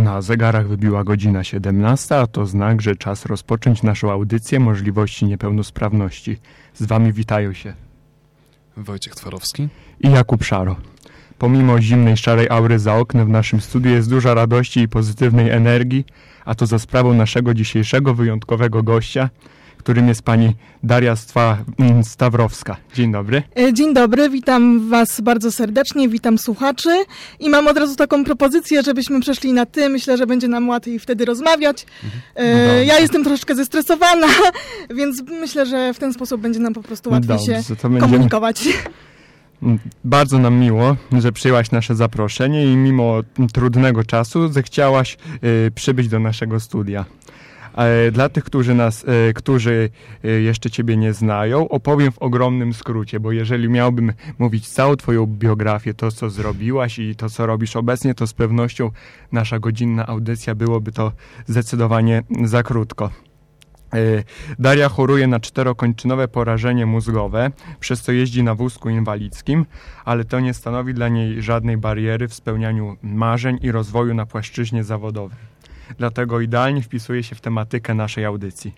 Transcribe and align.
Na 0.00 0.22
zegarach 0.22 0.68
wybiła 0.68 1.04
godzina 1.04 1.44
17, 1.44 2.16
a 2.16 2.26
to 2.26 2.46
znak, 2.46 2.82
że 2.82 2.96
czas 2.96 3.26
rozpocząć 3.26 3.82
naszą 3.82 4.10
audycję 4.12 4.60
możliwości 4.60 5.26
niepełnosprawności. 5.26 6.36
Z 6.74 6.82
wami 6.82 7.12
witają 7.12 7.52
się 7.52 7.74
Wojciech 8.76 9.14
Twarowski 9.14 9.68
i 10.00 10.10
Jakub 10.10 10.44
Szaro. 10.44 10.76
Pomimo 11.38 11.80
zimnej, 11.80 12.16
szarej 12.16 12.48
aury 12.50 12.78
za 12.78 12.96
oknem 12.96 13.26
w 13.26 13.30
naszym 13.30 13.60
studiu 13.60 13.90
jest 13.90 14.10
dużo 14.10 14.34
radości 14.34 14.80
i 14.80 14.88
pozytywnej 14.88 15.50
energii, 15.50 16.04
a 16.44 16.54
to 16.54 16.66
za 16.66 16.78
sprawą 16.78 17.14
naszego 17.14 17.54
dzisiejszego 17.54 18.14
wyjątkowego 18.14 18.82
gościa, 18.82 19.30
którym 19.82 20.08
jest 20.08 20.22
pani 20.22 20.54
Daria 20.82 21.14
mm, 21.78 22.04
Stawrowska. 22.04 22.76
Dzień 22.94 23.12
dobry. 23.12 23.42
E, 23.58 23.72
dzień 23.72 23.94
dobry, 23.94 24.30
witam 24.30 24.88
Was 24.88 25.20
bardzo 25.20 25.52
serdecznie, 25.52 26.08
witam 26.08 26.38
słuchaczy 26.38 26.90
i 27.40 27.48
mam 27.48 27.68
od 27.68 27.78
razu 27.78 27.96
taką 27.96 28.24
propozycję, 28.24 28.82
żebyśmy 28.82 29.20
przeszli 29.20 29.52
na 29.52 29.66
ty. 29.66 29.88
Myślę, 29.88 30.16
że 30.16 30.26
będzie 30.26 30.48
nam 30.48 30.68
łatwiej 30.68 30.98
wtedy 30.98 31.24
rozmawiać. 31.24 31.86
Mhm. 32.04 32.22
No 32.68 32.74
ja 32.74 32.98
jestem 32.98 33.24
troszeczkę 33.24 33.54
zestresowana, 33.54 34.26
więc 34.98 35.22
myślę, 35.28 35.66
że 35.66 35.94
w 35.94 35.98
ten 35.98 36.12
sposób 36.12 36.40
będzie 36.40 36.60
nam 36.60 36.74
po 36.74 36.82
prostu 36.82 37.10
łatwiej 37.10 37.28
Dobrze, 37.28 37.62
się 37.62 37.74
będziemy... 37.74 38.00
komunikować. 38.00 38.68
Mm, 39.62 39.78
bardzo 40.04 40.38
nam 40.38 40.54
miło, 40.54 40.96
że 41.18 41.32
przyjęłaś 41.32 41.70
nasze 41.70 41.94
zaproszenie 41.94 42.72
i 42.72 42.76
mimo 42.76 43.20
trudnego 43.52 44.04
czasu 44.04 44.48
zechciałaś 44.48 45.16
y, 45.66 45.70
przybyć 45.70 46.08
do 46.08 46.18
naszego 46.18 46.60
studia. 46.60 47.04
Dla 48.12 48.28
tych, 48.28 48.44
którzy, 48.44 48.74
nas, 48.74 49.04
e, 49.08 49.32
którzy 49.32 49.90
e, 50.24 50.28
jeszcze 50.28 50.70
Ciebie 50.70 50.96
nie 50.96 51.12
znają, 51.12 51.68
opowiem 51.68 52.12
w 52.12 52.18
ogromnym 52.18 52.74
skrócie, 52.74 53.20
bo 53.20 53.32
jeżeli 53.32 53.68
miałbym 53.68 54.12
mówić 54.38 54.68
całą 54.68 54.96
Twoją 54.96 55.26
biografię, 55.26 55.94
to 55.94 56.10
co 56.10 56.30
zrobiłaś 56.30 56.98
i 56.98 57.16
to 57.16 57.30
co 57.30 57.46
robisz 57.46 57.76
obecnie, 57.76 58.14
to 58.14 58.26
z 58.26 58.32
pewnością 58.32 58.90
nasza 59.32 59.58
godzinna 59.58 60.06
audycja 60.06 60.54
byłoby 60.54 60.92
to 60.92 61.12
zdecydowanie 61.46 62.22
za 62.44 62.62
krótko. 62.62 63.10
E, 63.94 63.98
Daria 64.58 64.88
choruje 64.88 65.26
na 65.26 65.40
czterokończynowe 65.40 66.28
porażenie 66.28 66.86
mózgowe, 66.86 67.50
przez 67.80 68.02
co 68.02 68.12
jeździ 68.12 68.42
na 68.42 68.54
wózku 68.54 68.90
inwalidzkim, 68.90 69.66
ale 70.04 70.24
to 70.24 70.40
nie 70.40 70.54
stanowi 70.54 70.94
dla 70.94 71.08
niej 71.08 71.42
żadnej 71.42 71.76
bariery 71.76 72.28
w 72.28 72.34
spełnianiu 72.34 72.96
marzeń 73.02 73.58
i 73.62 73.72
rozwoju 73.72 74.14
na 74.14 74.26
płaszczyźnie 74.26 74.84
zawodowej 74.84 75.49
dlatego 75.98 76.40
idealnie 76.40 76.82
wpisuje 76.82 77.22
się 77.22 77.34
w 77.34 77.40
tematykę 77.40 77.94
naszej 77.94 78.24
audycji. 78.24 78.74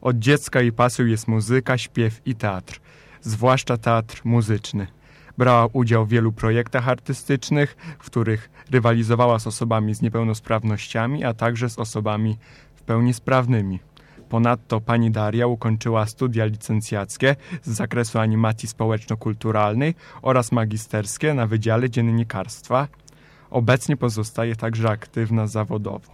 Od 0.00 0.18
dziecka 0.18 0.60
jej 0.60 0.72
pasją 0.72 1.06
jest 1.06 1.28
muzyka, 1.28 1.78
śpiew 1.78 2.20
i 2.26 2.34
teatr, 2.34 2.80
zwłaszcza 3.20 3.76
teatr 3.76 4.20
muzyczny. 4.24 4.86
Brała 5.38 5.68
udział 5.72 6.06
w 6.06 6.08
wielu 6.08 6.32
projektach 6.32 6.88
artystycznych, 6.88 7.76
w 7.98 8.06
których 8.06 8.50
rywalizowała 8.70 9.38
z 9.38 9.46
osobami 9.46 9.94
z 9.94 10.02
niepełnosprawnościami, 10.02 11.24
a 11.24 11.34
także 11.34 11.70
z 11.70 11.78
osobami 11.78 12.38
w 12.74 12.82
pełni 12.82 13.14
sprawnymi. 13.14 13.78
Ponadto 14.28 14.80
pani 14.80 15.10
Daria 15.10 15.46
ukończyła 15.46 16.06
studia 16.06 16.44
licencjackie 16.44 17.36
z 17.62 17.70
zakresu 17.70 18.18
animacji 18.18 18.68
społeczno-kulturalnej 18.68 19.94
oraz 20.22 20.52
magisterskie 20.52 21.34
na 21.34 21.46
Wydziale 21.46 21.90
Dziennikarstwa. 21.90 22.88
Obecnie 23.50 23.96
pozostaje 23.96 24.56
także 24.56 24.90
aktywna 24.90 25.46
zawodowo. 25.46 26.12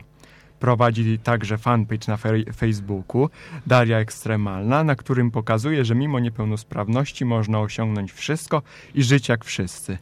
Prowadzi 0.62 1.18
także 1.18 1.58
fanpage 1.58 2.08
na 2.08 2.16
Facebooku 2.56 3.30
Daria 3.66 3.98
Ekstremalna, 3.98 4.84
na 4.84 4.94
którym 4.94 5.30
pokazuje, 5.30 5.84
że 5.84 5.94
mimo 5.94 6.20
niepełnosprawności 6.20 7.24
można 7.24 7.60
osiągnąć 7.60 8.12
wszystko 8.12 8.62
i 8.94 9.02
żyć 9.02 9.28
jak 9.28 9.44
wszyscy. 9.44 9.98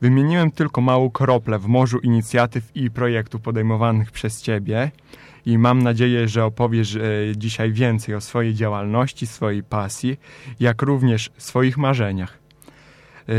Wymieniłem 0.00 0.50
tylko 0.50 0.80
małą 0.80 1.10
kroplę 1.10 1.58
w 1.58 1.66
morzu 1.66 1.98
inicjatyw 1.98 2.76
i 2.76 2.90
projektów 2.90 3.40
podejmowanych 3.40 4.10
przez 4.10 4.42
Ciebie 4.42 4.90
i 5.46 5.58
mam 5.58 5.82
nadzieję, 5.82 6.28
że 6.28 6.44
opowiesz 6.44 6.96
e, 6.96 7.00
dzisiaj 7.36 7.72
więcej 7.72 8.14
o 8.14 8.20
swojej 8.20 8.54
działalności, 8.54 9.26
swojej 9.26 9.62
pasji, 9.62 10.20
jak 10.60 10.82
również 10.82 11.30
swoich 11.38 11.78
marzeniach. 11.78 12.38
E, 13.28 13.32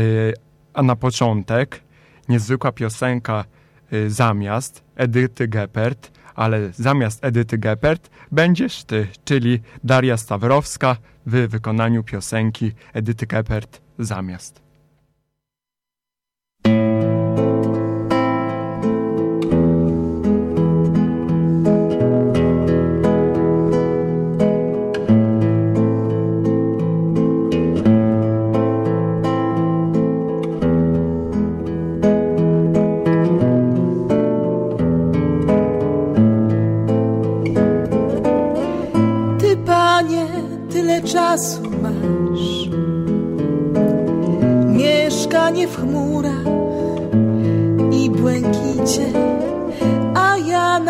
a 0.74 0.82
na 0.82 0.96
początek 0.96 1.82
niezwykła 2.28 2.72
piosenka 2.72 3.44
e, 3.92 4.10
Zamiast 4.10 4.84
Edyty 4.96 5.48
Geppert 5.48 6.21
ale 6.34 6.72
zamiast 6.72 7.24
Edyty 7.24 7.58
Geppert 7.58 8.10
będziesz 8.32 8.84
ty, 8.84 9.08
czyli 9.24 9.60
Daria 9.84 10.16
Stawrowska 10.16 10.96
w 11.26 11.30
wykonaniu 11.48 12.04
piosenki 12.04 12.72
Edyty 12.92 13.26
Geppert 13.26 13.80
zamiast. 13.98 14.71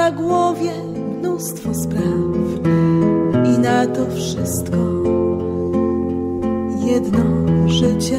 Na 0.02 0.10
głowie 0.10 0.72
mnóstwo 1.18 1.74
spraw 1.74 2.22
i 3.54 3.58
na 3.58 3.86
to 3.86 4.10
wszystko 4.16 4.76
jedno 6.86 7.24
życie. 7.68 8.18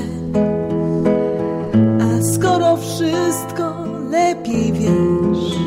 A 2.02 2.24
skoro 2.24 2.78
wszystko 2.78 3.76
lepiej 4.12 4.74
wiesz, 4.74 5.58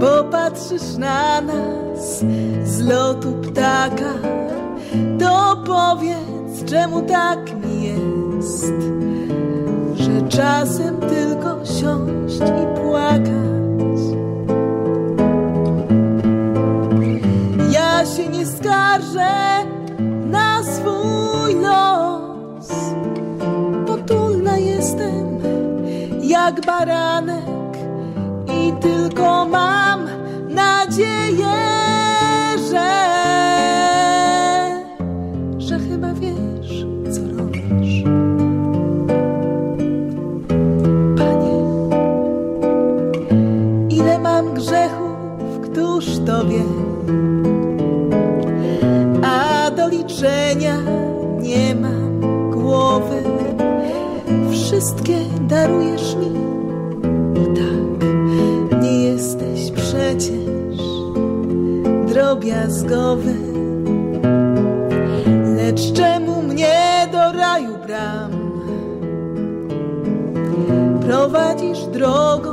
bo 0.00 0.24
patrzysz 0.24 0.96
na 0.98 1.40
nas 1.40 2.24
z 2.64 2.80
lotu 2.80 3.32
ptaka, 3.32 4.12
to 5.18 5.62
powiedz, 5.66 6.64
czemu 6.70 7.02
tak 7.02 7.38
mi 7.64 7.84
jest, 7.84 8.72
że 9.94 10.28
czasem 10.28 10.96
tylko 10.96 11.66
siąść 11.66 12.61
darujesz 55.52 56.16
mi, 56.16 56.30
tak, 57.54 58.08
nie 58.82 59.02
jesteś 59.02 59.70
przecież 59.70 60.78
drobiazgowy. 62.06 63.34
Lecz 65.56 65.92
czemu 65.92 66.42
mnie 66.42 67.08
do 67.12 67.32
raju 67.32 67.78
bram? 67.86 68.30
Prowadzisz 71.00 71.86
drogą 71.86 72.52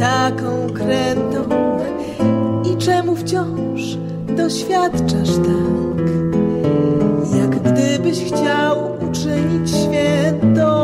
taką 0.00 0.66
krętą 0.74 1.68
czemu 2.78 3.16
wciąż 3.16 3.96
doświadczasz 4.36 5.36
tak, 5.36 6.06
jak 7.38 7.50
gdybyś 7.50 8.24
chciał 8.24 8.90
uczynić 9.10 9.70
święto. 9.70 10.77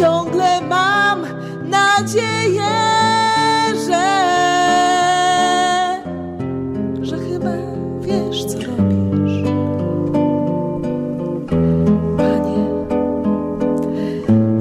ciągle 0.00 0.60
mam 0.60 1.22
nadzieję, 1.68 2.70
że, 3.86 4.06
że 7.02 7.18
chyba 7.18 7.50
wiesz, 8.00 8.44
co 8.44 8.58
robisz. 8.58 9.44
Panie, 12.16 12.66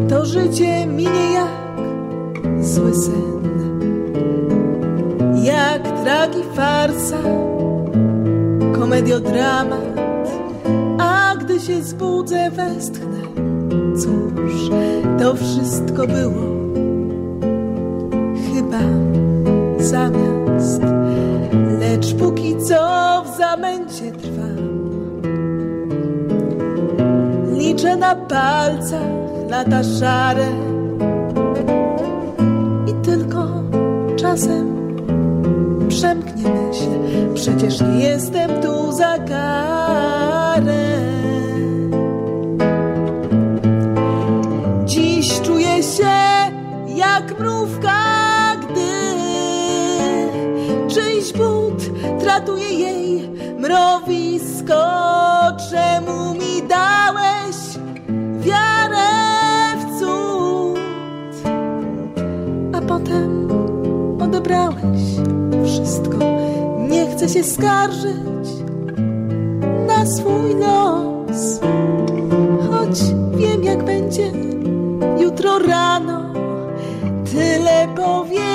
to 0.09 0.25
życie 0.25 0.86
minie 0.86 1.33
jak 1.33 2.65
zły 2.65 2.95
sen, 2.95 3.44
jak 5.44 6.03
tragi 6.03 6.44
farsa, 6.56 7.18
komediodrama 8.80 9.77
się 11.59 11.83
zbudzę, 11.83 12.51
westchnę. 12.51 13.19
Cóż, 13.95 14.69
to 15.19 15.36
wszystko 15.36 16.07
było 16.07 16.50
chyba 18.54 18.80
zamiast, 19.77 20.81
lecz 21.80 22.13
póki 22.13 22.57
co 22.57 23.24
w 23.25 23.38
zamęcie 23.38 24.12
trwam. 24.12 24.57
Liczę 27.57 27.98
na 27.98 28.16
palcach 28.16 29.19
lata 29.50 29.83
szare 29.83 30.48
i 32.88 32.94
tylko 33.06 33.48
czasem 34.16 34.68
przemknie 35.89 36.44
myśl, 36.44 36.89
przecież 37.33 37.81
nie 37.81 38.00
jestem 38.00 38.62
tu 38.62 38.92
za 38.92 39.18
karę. 39.18 40.88
Tratuje 52.49 52.69
jej 52.69 53.29
mrowisko. 53.59 54.83
Czemu 55.69 56.33
mi 56.33 56.67
dałeś 56.67 57.55
wiarę 58.39 59.09
w 59.79 59.99
cud, 59.99 61.49
a 62.73 62.81
potem 62.81 63.47
odebrałeś 64.21 65.01
wszystko. 65.65 66.17
Nie 66.89 67.07
chcę 67.11 67.29
się 67.29 67.43
skarżyć 67.43 68.49
na 69.87 70.05
swój 70.05 70.55
los, 70.55 71.59
choć 72.69 72.99
wiem 73.37 73.63
jak 73.63 73.85
będzie 73.85 74.31
jutro 75.19 75.59
rano. 75.59 76.33
Tyle 77.31 77.87
powiedzieć 77.95 78.48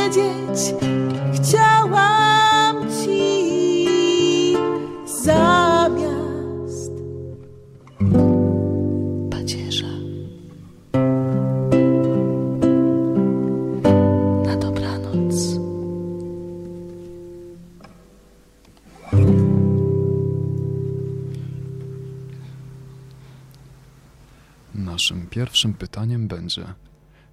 pierwszym 25.35 25.75
pytaniem 25.75 26.29
będzie, 26.29 26.65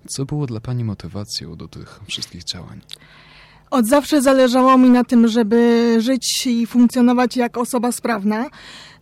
co 0.08 0.26
było 0.26 0.48
dla 0.48 0.60
Pani 0.60 0.84
motywacją 0.84 1.56
do 1.56 1.68
tych 1.68 2.00
wszystkich 2.08 2.44
działań? 2.44 2.82
Od 3.72 3.88
zawsze 3.88 4.22
zależało 4.22 4.78
mi 4.78 4.90
na 4.90 5.04
tym, 5.04 5.28
żeby 5.28 5.96
żyć 6.00 6.48
i 6.48 6.68
funkcjonować 6.68 7.38
jak 7.38 7.58
osoba 7.58 7.92
sprawna. 7.92 8.50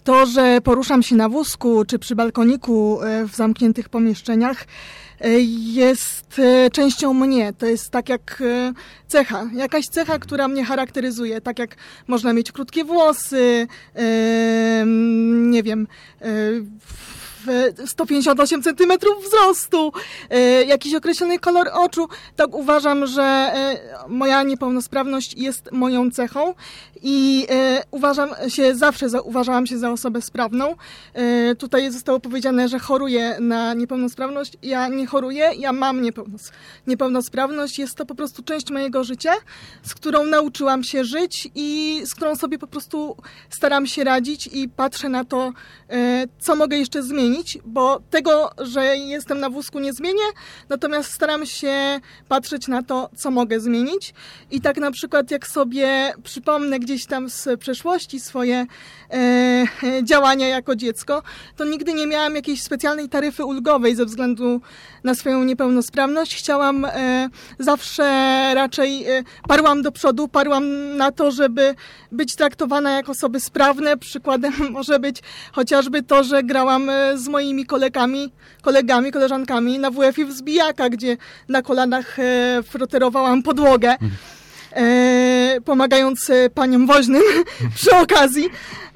To, 0.04 0.26
że 0.26 0.62
poruszam 0.64 1.04
się 1.04 1.16
na 1.16 1.30
wózku 1.30 1.86
czy 1.86 2.00
przy 2.00 2.16
balkoniku 2.16 3.02
e, 3.02 3.26
w 3.28 3.36
zamkniętych 3.36 3.90
pomieszczeniach, 3.90 4.66
e, 5.22 5.30
jest 5.74 6.40
e, 6.40 6.70
częścią 6.72 7.14
mnie. 7.14 7.54
To 7.54 7.66
jest 7.66 7.90
tak 7.92 8.10
jak 8.10 8.44
cecha, 9.08 9.50
jakaś 9.54 9.86
cecha, 9.86 10.20
która 10.20 10.48
mnie 10.48 10.66
charakteryzuje. 10.66 11.42
Tak 11.42 11.60
jak 11.60 11.76
można 12.08 12.34
mieć 12.34 12.52
krótkie 12.52 12.84
włosy, 12.84 13.68
nie 15.50 15.64
wiem, 15.64 15.88
158 17.86 18.64
cm 18.64 18.92
wzrostu, 19.26 19.92
e, 20.30 20.64
jakiś 20.64 20.96
określony 20.96 21.40
kolor 21.40 21.70
oczu. 21.74 22.08
Tak 22.36 22.56
uważam, 22.56 23.08
że 23.08 23.24
e, 23.24 23.80
moja 24.08 24.44
niepełnosprawność 24.44 25.34
jest 25.34 25.72
moją 25.72 26.12
cechą 26.12 26.54
i 27.02 27.48
e, 27.50 27.84
uważam 27.92 28.30
się, 28.48 28.76
zawsze 28.76 29.10
za, 29.10 29.22
uważałam 29.22 29.68
się 29.68 29.78
za 29.78 29.92
osobę 29.92 30.22
sprawną. 30.22 30.76
Tutaj 31.58 31.92
zostało 31.92 32.20
powiedziane, 32.20 32.68
że 32.68 32.80
choruję 32.80 33.38
na 33.40 33.74
niepełnosprawność. 33.74 34.54
Ja 34.64 34.88
nie 34.88 35.08
choruję, 35.08 35.52
ja 35.58 35.74
mam 35.74 36.02
niepełnos 36.02 36.52
niepełnosprawność. 36.88 37.80
Jest 37.80 37.96
to 37.96 38.06
po 38.06 38.16
prostu 38.16 38.44
część 38.44 38.72
mojego 38.72 39.04
życia, 39.04 39.34
z 39.84 39.94
którą 39.96 40.26
nauczyłam 40.26 40.84
się 40.84 41.04
żyć 41.04 41.50
i 41.56 42.02
z 42.06 42.16
którą 42.16 42.36
sobie 42.36 42.60
po 42.60 42.68
prostu 42.68 43.16
staram 43.50 43.88
się 43.88 44.04
radzić 44.04 44.50
i 44.54 44.70
patrzę 44.70 45.10
na 45.10 45.26
to, 45.26 45.54
co 46.40 46.56
mogę 46.56 46.78
jeszcze 46.78 47.04
zmienić, 47.04 47.29
bo 47.66 48.00
tego, 48.10 48.52
że 48.58 48.98
jestem 48.98 49.40
na 49.40 49.50
wózku 49.50 49.80
nie 49.80 49.94
zmienię, 49.94 50.24
natomiast 50.70 51.12
staram 51.12 51.46
się 51.46 52.00
patrzeć 52.28 52.68
na 52.68 52.84
to, 52.84 53.10
co 53.16 53.32
mogę 53.32 53.60
zmienić. 53.60 54.14
I 54.52 54.62
tak 54.62 54.78
na 54.78 54.92
przykład 54.92 55.32
jak 55.32 55.48
sobie 55.48 56.14
przypomnę 56.24 56.80
gdzieś 56.80 57.06
tam 57.06 57.30
z 57.30 57.60
przeszłości 57.60 58.20
swoje 58.20 58.66
e, 59.14 59.68
działania 60.04 60.48
jako 60.48 60.76
dziecko, 60.76 61.24
to 61.58 61.66
nigdy 61.66 61.94
nie 61.94 62.08
miałam 62.08 62.36
jakiejś 62.36 62.62
specjalnej 62.62 63.10
taryfy 63.10 63.46
ulgowej 63.46 63.96
ze 63.96 64.06
względu 64.06 64.62
na 65.04 65.16
swoją 65.16 65.44
niepełnosprawność. 65.44 66.36
Chciałam 66.36 66.86
e, 66.86 67.30
zawsze 67.60 68.04
raczej 68.56 69.08
e, 69.08 69.24
parłam 69.48 69.82
do 69.82 69.92
przodu, 69.92 70.28
parłam 70.28 70.98
na 70.98 71.12
to, 71.12 71.32
żeby 71.32 71.76
być 72.12 72.36
traktowana 72.36 72.92
jak 72.92 73.10
osoby 73.10 73.40
sprawne. 73.40 73.98
Przykładem 73.98 74.54
może 74.72 75.00
być 75.00 75.22
chociażby 75.52 76.04
to, 76.04 76.24
że 76.24 76.44
grałam 76.44 76.90
e, 76.90 77.18
z 77.20 77.28
moimi 77.28 77.66
kolegami, 77.66 78.32
kolegami, 78.62 79.12
koleżankami 79.12 79.80
na 79.80 79.92
WF-ie 79.92 80.28
gdzie 80.90 81.18
na 81.50 81.62
kolanach 81.62 82.20
e, 82.20 82.64
froterowałam 82.64 83.44
podłogę. 83.44 83.96
E, 84.76 85.58
pomagając 85.66 86.30
e, 86.30 86.50
paniom 86.50 86.88
woźnym 86.88 87.22
przy 87.76 87.96
okazji. 87.96 88.50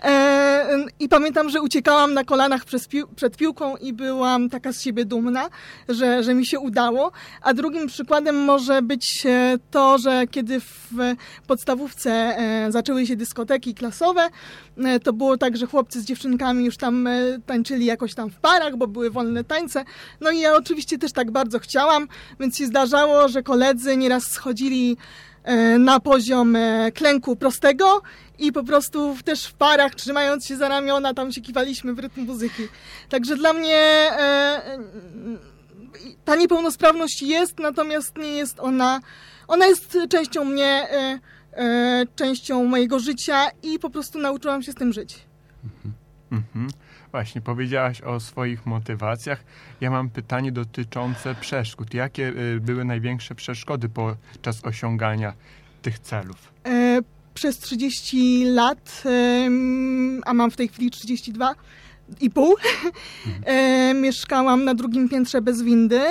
E, 0.04 0.86
I 1.00 1.10
pamiętam, 1.10 1.50
że 1.50 1.62
uciekałam 1.62 2.14
na 2.14 2.24
kolanach 2.24 2.62
pił 2.90 3.08
przed 3.16 3.38
piłką 3.38 3.78
i 3.78 3.94
byłam 3.94 4.50
taka 4.50 4.74
z 4.74 4.82
siebie 4.82 5.06
dumna, 5.06 5.50
że, 5.90 6.24
że 6.24 6.34
mi 6.34 6.46
się 6.46 6.60
udało. 6.60 7.12
A 7.42 7.54
drugim 7.54 7.88
przykładem 7.88 8.36
może 8.36 8.82
być 8.82 9.24
e, 9.26 9.58
to, 9.72 9.98
że 9.98 10.28
kiedy 10.28 10.60
w 10.60 10.90
podstawówce 11.48 12.12
e, 12.12 12.72
zaczęły 12.72 13.08
się 13.08 13.16
dyskoteki 13.16 13.74
klasowe, 13.74 14.30
to 15.04 15.14
było 15.14 15.38
tak, 15.38 15.58
że 15.58 15.68
chłopcy 15.68 16.02
z 16.02 16.06
dziewczynkami 16.06 16.66
już 16.66 16.78
tam 16.78 17.10
tańczyli 17.46 17.86
jakoś 17.86 18.16
tam 18.16 18.30
w 18.30 18.40
parach, 18.40 18.78
bo 18.78 18.88
były 18.88 19.10
wolne 19.10 19.44
tańce. 19.44 19.86
No 20.22 20.32
i 20.32 20.40
ja 20.40 20.56
oczywiście 20.56 20.98
też 20.98 21.12
tak 21.12 21.32
bardzo 21.32 21.60
chciałam, 21.60 22.08
więc 22.40 22.58
się 22.58 22.66
zdarzało, 22.66 23.28
że 23.28 23.44
koledzy 23.44 23.98
nieraz 23.98 24.24
schodzili 24.24 24.98
na 25.80 26.00
poziom 26.00 26.56
e, 26.56 26.92
klęku 26.92 27.36
prostego 27.36 28.02
i 28.40 28.52
po 28.52 28.64
prostu 28.64 29.16
też 29.26 29.46
w 29.46 29.54
parach, 29.54 29.96
trzymając 29.96 30.46
się 30.46 30.58
za 30.58 30.68
ramiona, 30.70 31.14
tam 31.14 31.32
się 31.32 31.42
kiwaliśmy 31.42 31.94
w 31.94 32.00
rytm 32.00 32.26
muzyki. 32.26 32.64
Także 33.10 33.36
dla 33.36 33.54
mnie 33.54 33.78
e, 33.78 34.20
e, 34.20 34.80
ta 36.26 36.36
niepełnosprawność 36.36 37.22
jest, 37.22 37.60
natomiast 37.60 38.18
nie 38.18 38.34
jest 38.34 38.60
ona, 38.60 39.00
ona 39.48 39.66
jest 39.66 39.98
częścią 40.10 40.46
mnie, 40.46 40.88
e, 40.92 41.20
e, 41.54 42.06
częścią 42.16 42.64
mojego 42.64 43.00
życia 43.00 43.50
i 43.64 43.80
po 43.80 43.90
prostu 43.90 44.20
nauczyłam 44.20 44.64
się 44.64 44.72
z 44.72 44.76
tym 44.76 44.94
żyć. 44.94 45.20
Mhm. 46.32 46.68
Właśnie, 47.14 47.42
powiedziałaś 47.42 48.02
o 48.02 48.20
swoich 48.20 48.66
motywacjach. 48.66 49.44
Ja 49.82 49.92
mam 49.92 50.10
pytanie 50.10 50.52
dotyczące 50.52 51.36
przeszkód. 51.36 51.94
Jakie 51.94 52.28
y, 52.28 52.60
były 52.60 52.86
największe 52.86 53.36
przeszkody 53.36 53.90
podczas 53.90 54.66
osiągania 54.66 55.34
tych 55.82 56.00
celów? 56.00 56.52
E, 56.66 57.02
przez 57.34 57.60
30 57.60 58.46
lat, 58.46 59.04
a 60.26 60.34
mam 60.34 60.52
w 60.52 60.56
tej 60.56 60.68
chwili 60.68 60.92
32 60.92 61.56
i 62.22 62.30
pół, 62.30 62.56
e, 63.46 63.94
mieszkałam 63.94 64.64
na 64.66 64.74
drugim 64.74 65.10
piętrze 65.10 65.42
bez 65.42 65.62
windy 65.62 66.02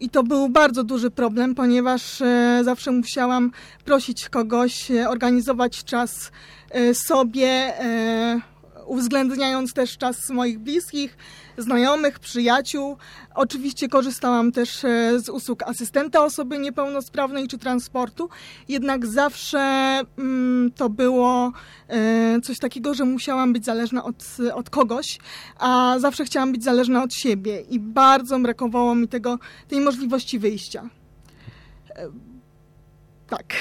i 0.00 0.10
to 0.10 0.22
był 0.22 0.48
bardzo 0.48 0.84
duży 0.84 1.10
problem, 1.10 1.54
ponieważ 1.54 2.22
e, 2.22 2.60
zawsze 2.64 2.90
musiałam 2.90 3.50
prosić 3.84 4.28
kogoś, 4.28 4.90
e, 4.90 5.08
organizować 5.08 5.84
czas 5.84 6.32
e, 6.70 6.94
sobie, 6.94 7.48
e, 7.80 8.40
uwzględniając 8.86 9.72
też 9.72 9.98
czas 9.98 10.30
moich 10.30 10.58
bliskich, 10.58 11.16
znajomych, 11.58 12.18
przyjaciół. 12.18 12.96
Oczywiście 13.34 13.88
korzystałam 13.88 14.52
też 14.52 14.84
e, 14.84 15.20
z 15.20 15.28
usług 15.28 15.62
asystenta 15.62 16.24
osoby 16.24 16.58
niepełnosprawnej 16.58 17.48
czy 17.48 17.58
transportu, 17.58 18.28
jednak 18.68 19.06
zawsze 19.06 19.58
mm, 20.18 20.72
to 20.76 20.88
było 20.88 21.52
e, 21.88 22.40
coś 22.40 22.58
takiego, 22.58 22.94
że 22.94 23.04
musiałam 23.04 23.52
być 23.52 23.64
zależna 23.64 24.04
od, 24.04 24.24
od 24.54 24.70
kogoś, 24.70 25.18
a 25.58 25.96
zawsze 25.98 26.24
chciałam 26.24 26.52
być 26.52 26.64
zależna 26.64 27.02
od 27.02 27.14
siebie 27.14 27.60
i 27.60 27.80
bardzo 27.80 28.38
brakowało 28.38 28.94
mi 28.94 29.08
tego, 29.08 29.38
tej 29.68 29.80
możliwości 29.80 30.38
wyjścia. 30.38 30.88
tak. 33.28 33.54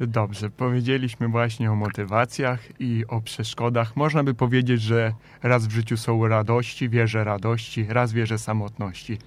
Dobrze, 0.00 0.50
powiedzieliśmy 0.50 1.28
właśnie 1.28 1.72
o 1.72 1.74
motywacjach 1.74 2.80
i 2.80 3.04
o 3.08 3.20
przeszkodach. 3.20 3.96
Można 3.96 4.24
by 4.24 4.34
powiedzieć, 4.34 4.82
że 4.82 5.12
raz 5.42 5.66
w 5.66 5.70
życiu 5.70 5.96
są 5.96 6.28
radości, 6.28 6.88
wieże 6.88 7.24
radości, 7.24 7.86
raz 7.88 8.12
wieże 8.12 8.38
samotności. 8.38 9.18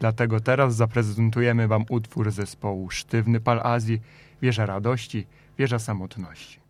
Dlatego 0.00 0.40
teraz 0.40 0.74
zaprezentujemy 0.76 1.68
Wam 1.68 1.84
utwór 1.88 2.30
zespołu 2.30 2.90
Sztywny 2.90 3.40
Pal 3.40 3.60
Azji, 3.60 4.00
Wieża 4.42 4.66
radości, 4.66 5.26
wieża 5.58 5.78
samotności. 5.78 6.67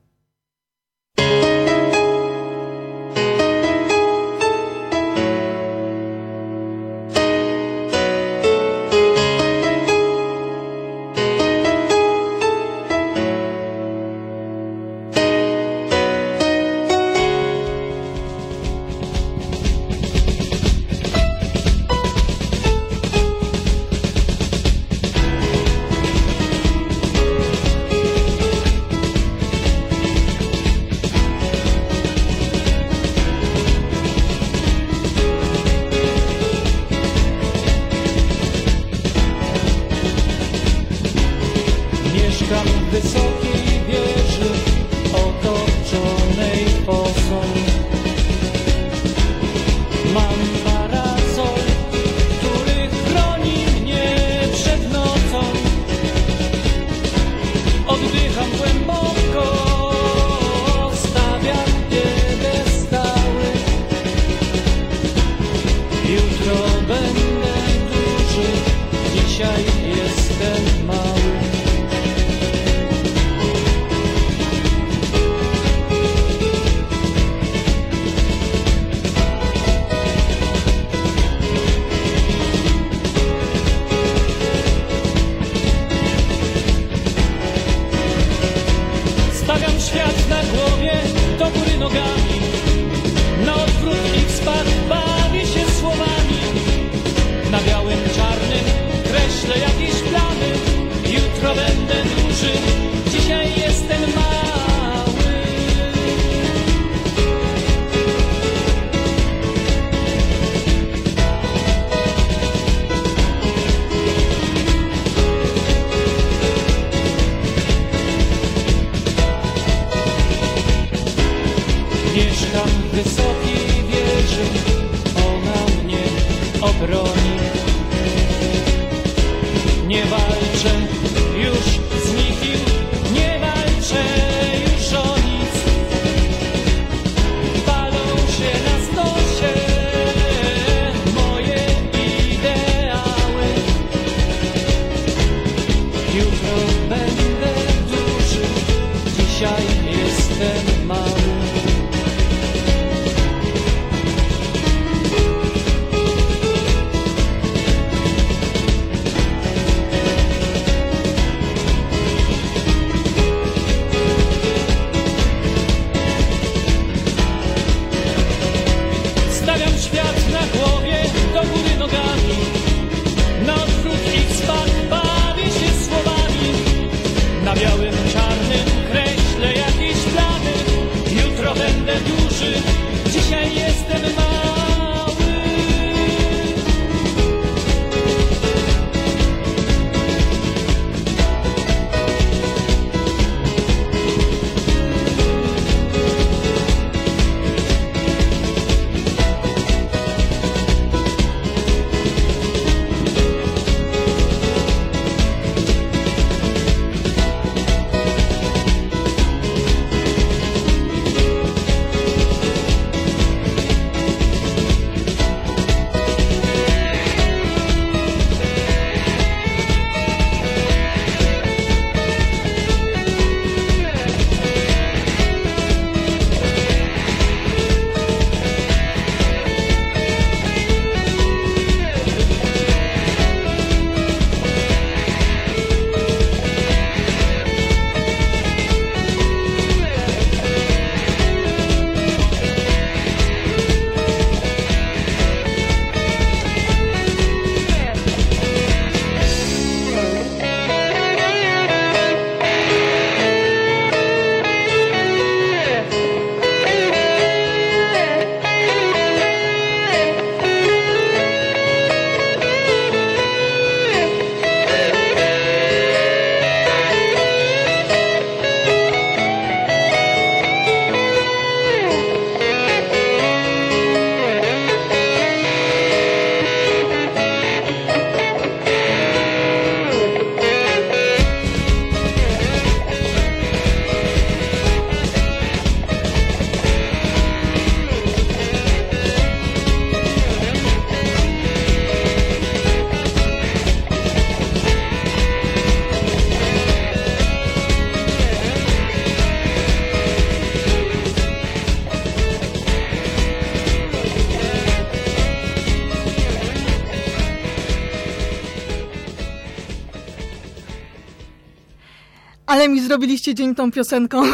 Ale 312.49 312.69
mi 312.69 312.81
zrobiliście 312.81 313.35
dzień 313.35 313.55
tą 313.55 313.73
piosenką. 313.73 314.23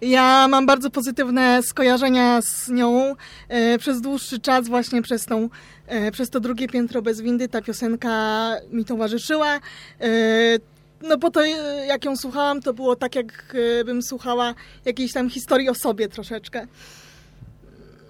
Ja 0.00 0.48
mam 0.48 0.66
bardzo 0.66 0.90
pozytywne 0.90 1.62
skojarzenia 1.62 2.42
z 2.42 2.68
nią 2.68 3.14
e, 3.48 3.78
przez 3.78 4.00
dłuższy 4.00 4.38
czas, 4.38 4.68
właśnie 4.68 5.02
przez, 5.02 5.26
tą, 5.26 5.48
e, 5.86 6.10
przez 6.10 6.30
to 6.30 6.40
drugie 6.40 6.68
piętro 6.68 7.02
bez 7.02 7.20
windy. 7.20 7.48
Ta 7.48 7.62
piosenka 7.62 8.50
mi 8.72 8.84
towarzyszyła. 8.84 9.60
E, 10.00 10.10
no 11.02 11.18
bo 11.18 11.30
to 11.30 11.44
jak 11.88 12.04
ją 12.04 12.16
słuchałam, 12.16 12.60
to 12.60 12.74
było 12.74 12.96
tak, 12.96 13.14
jakbym 13.14 14.02
słuchała 14.02 14.54
jakiejś 14.84 15.12
tam 15.12 15.30
historii 15.30 15.68
o 15.68 15.74
sobie 15.74 16.08
troszeczkę. 16.08 16.66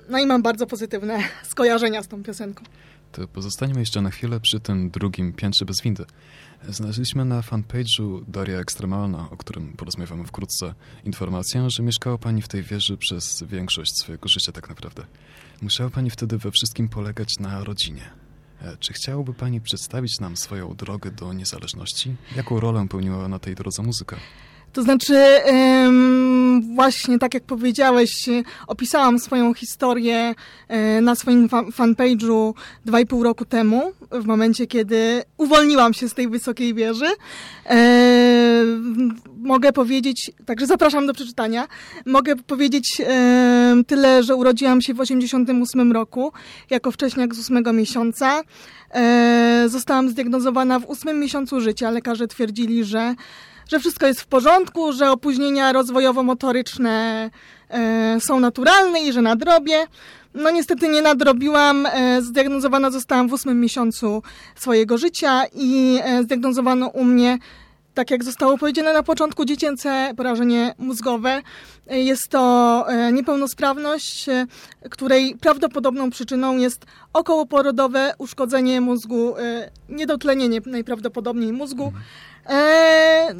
No 0.08 0.18
i 0.18 0.26
mam 0.26 0.42
bardzo 0.42 0.66
pozytywne 0.66 1.18
skojarzenia 1.42 2.02
z 2.02 2.08
tą 2.08 2.22
piosenką. 2.22 2.64
To 3.12 3.28
pozostaniemy 3.28 3.80
jeszcze 3.80 4.02
na 4.02 4.10
chwilę 4.10 4.40
przy 4.40 4.60
tym 4.60 4.90
drugim 4.90 5.32
piętrze 5.32 5.64
bez 5.64 5.82
windy. 5.82 6.04
Znaleźliśmy 6.68 7.24
na 7.24 7.40
fanpage'u 7.40 8.24
Daria 8.28 8.58
Ekstremalna, 8.58 9.30
o 9.30 9.36
którym 9.36 9.72
porozmawiamy 9.72 10.24
wkrótce, 10.24 10.74
informację, 11.04 11.70
że 11.70 11.82
mieszkała 11.82 12.18
pani 12.18 12.42
w 12.42 12.48
tej 12.48 12.62
wieży 12.62 12.96
przez 12.96 13.42
większość 13.42 13.92
swojego 13.96 14.28
życia 14.28 14.52
tak 14.52 14.68
naprawdę. 14.68 15.06
Musiała 15.62 15.90
pani 15.90 16.10
wtedy 16.10 16.38
we 16.38 16.50
wszystkim 16.50 16.88
polegać 16.88 17.38
na 17.38 17.64
rodzinie. 17.64 18.10
E, 18.62 18.76
czy 18.76 18.92
chciałaby 18.92 19.34
pani 19.34 19.60
przedstawić 19.60 20.20
nam 20.20 20.36
swoją 20.36 20.74
drogę 20.74 21.10
do 21.10 21.32
niezależności? 21.32 22.16
Jaką 22.36 22.60
rolę 22.60 22.86
pełniła 22.88 23.28
na 23.28 23.38
tej 23.38 23.54
drodze 23.54 23.82
muzyka? 23.82 24.16
To 24.72 24.82
znaczy, 24.82 25.14
właśnie 26.74 27.18
tak 27.18 27.34
jak 27.34 27.42
powiedziałeś, 27.42 28.28
opisałam 28.66 29.18
swoją 29.18 29.54
historię 29.54 30.34
e, 30.68 31.00
na 31.00 31.14
swoim 31.14 31.48
fanpage'u 31.48 32.52
dwa 32.84 33.00
i 33.00 33.06
pół 33.06 33.22
roku 33.22 33.44
temu, 33.44 33.92
w 34.10 34.26
momencie, 34.26 34.66
kiedy 34.66 35.22
uwolniłam 35.36 35.94
się 35.94 36.08
z 36.08 36.14
tej 36.14 36.28
wysokiej 36.28 36.74
wieży. 36.74 37.06
E, 37.66 38.64
mogę 39.36 39.72
powiedzieć, 39.72 40.30
także 40.46 40.66
zapraszam 40.66 41.06
do 41.06 41.14
przeczytania. 41.14 41.68
Mogę 42.06 42.36
powiedzieć 42.36 43.02
tyle, 43.86 44.22
że 44.22 44.36
urodziłam 44.36 44.80
się 44.80 44.94
w 44.94 45.00
88 45.00 45.92
roku, 45.92 46.32
jako 46.70 46.90
wcześniak 46.90 47.34
z 47.34 47.38
ósmego 47.38 47.72
miesiąca. 47.72 48.42
E, 48.94 49.64
zostałam 49.68 50.08
zdiagnozowana 50.08 50.80
w 50.80 50.86
ósmym 50.86 51.20
miesiącu 51.20 51.60
życia. 51.60 51.90
Lekarze 51.90 52.28
twierdzili, 52.28 52.84
że 52.84 53.14
że 53.70 53.80
wszystko 53.80 54.06
jest 54.06 54.20
w 54.20 54.26
porządku, 54.26 54.92
że 54.92 55.10
opóźnienia 55.10 55.72
rozwojowo-motoryczne 55.72 57.30
e, 57.70 58.20
są 58.20 58.40
naturalne 58.40 59.00
i 59.00 59.12
że 59.12 59.22
nadrobię. 59.22 59.86
No 60.34 60.50
niestety 60.50 60.88
nie 60.88 61.02
nadrobiłam. 61.02 61.86
E, 61.86 62.22
zdiagnozowana 62.22 62.90
zostałam 62.90 63.28
w 63.28 63.32
ósmym 63.32 63.60
miesiącu 63.60 64.22
swojego 64.56 64.98
życia 64.98 65.42
i 65.54 66.00
e, 66.02 66.22
zdiagnozowano 66.22 66.88
u 66.88 67.04
mnie 67.04 67.38
tak 67.94 68.10
jak 68.10 68.24
zostało 68.24 68.58
powiedziane 68.58 68.92
na 68.92 69.02
początku, 69.02 69.44
dziecięce 69.44 70.12
porażenie 70.16 70.74
mózgowe. 70.78 71.42
Jest 71.86 72.28
to 72.28 72.84
e, 72.88 73.12
niepełnosprawność, 73.12 74.28
e, 74.28 74.46
której 74.90 75.36
prawdopodobną 75.40 76.10
przyczyną 76.10 76.56
jest 76.56 76.86
okołoporodowe 77.12 78.14
uszkodzenie 78.18 78.80
mózgu, 78.80 79.36
e, 79.38 79.70
niedotlenienie 79.88 80.60
najprawdopodobniej 80.66 81.52
mózgu. 81.52 81.92
E, 82.46 83.34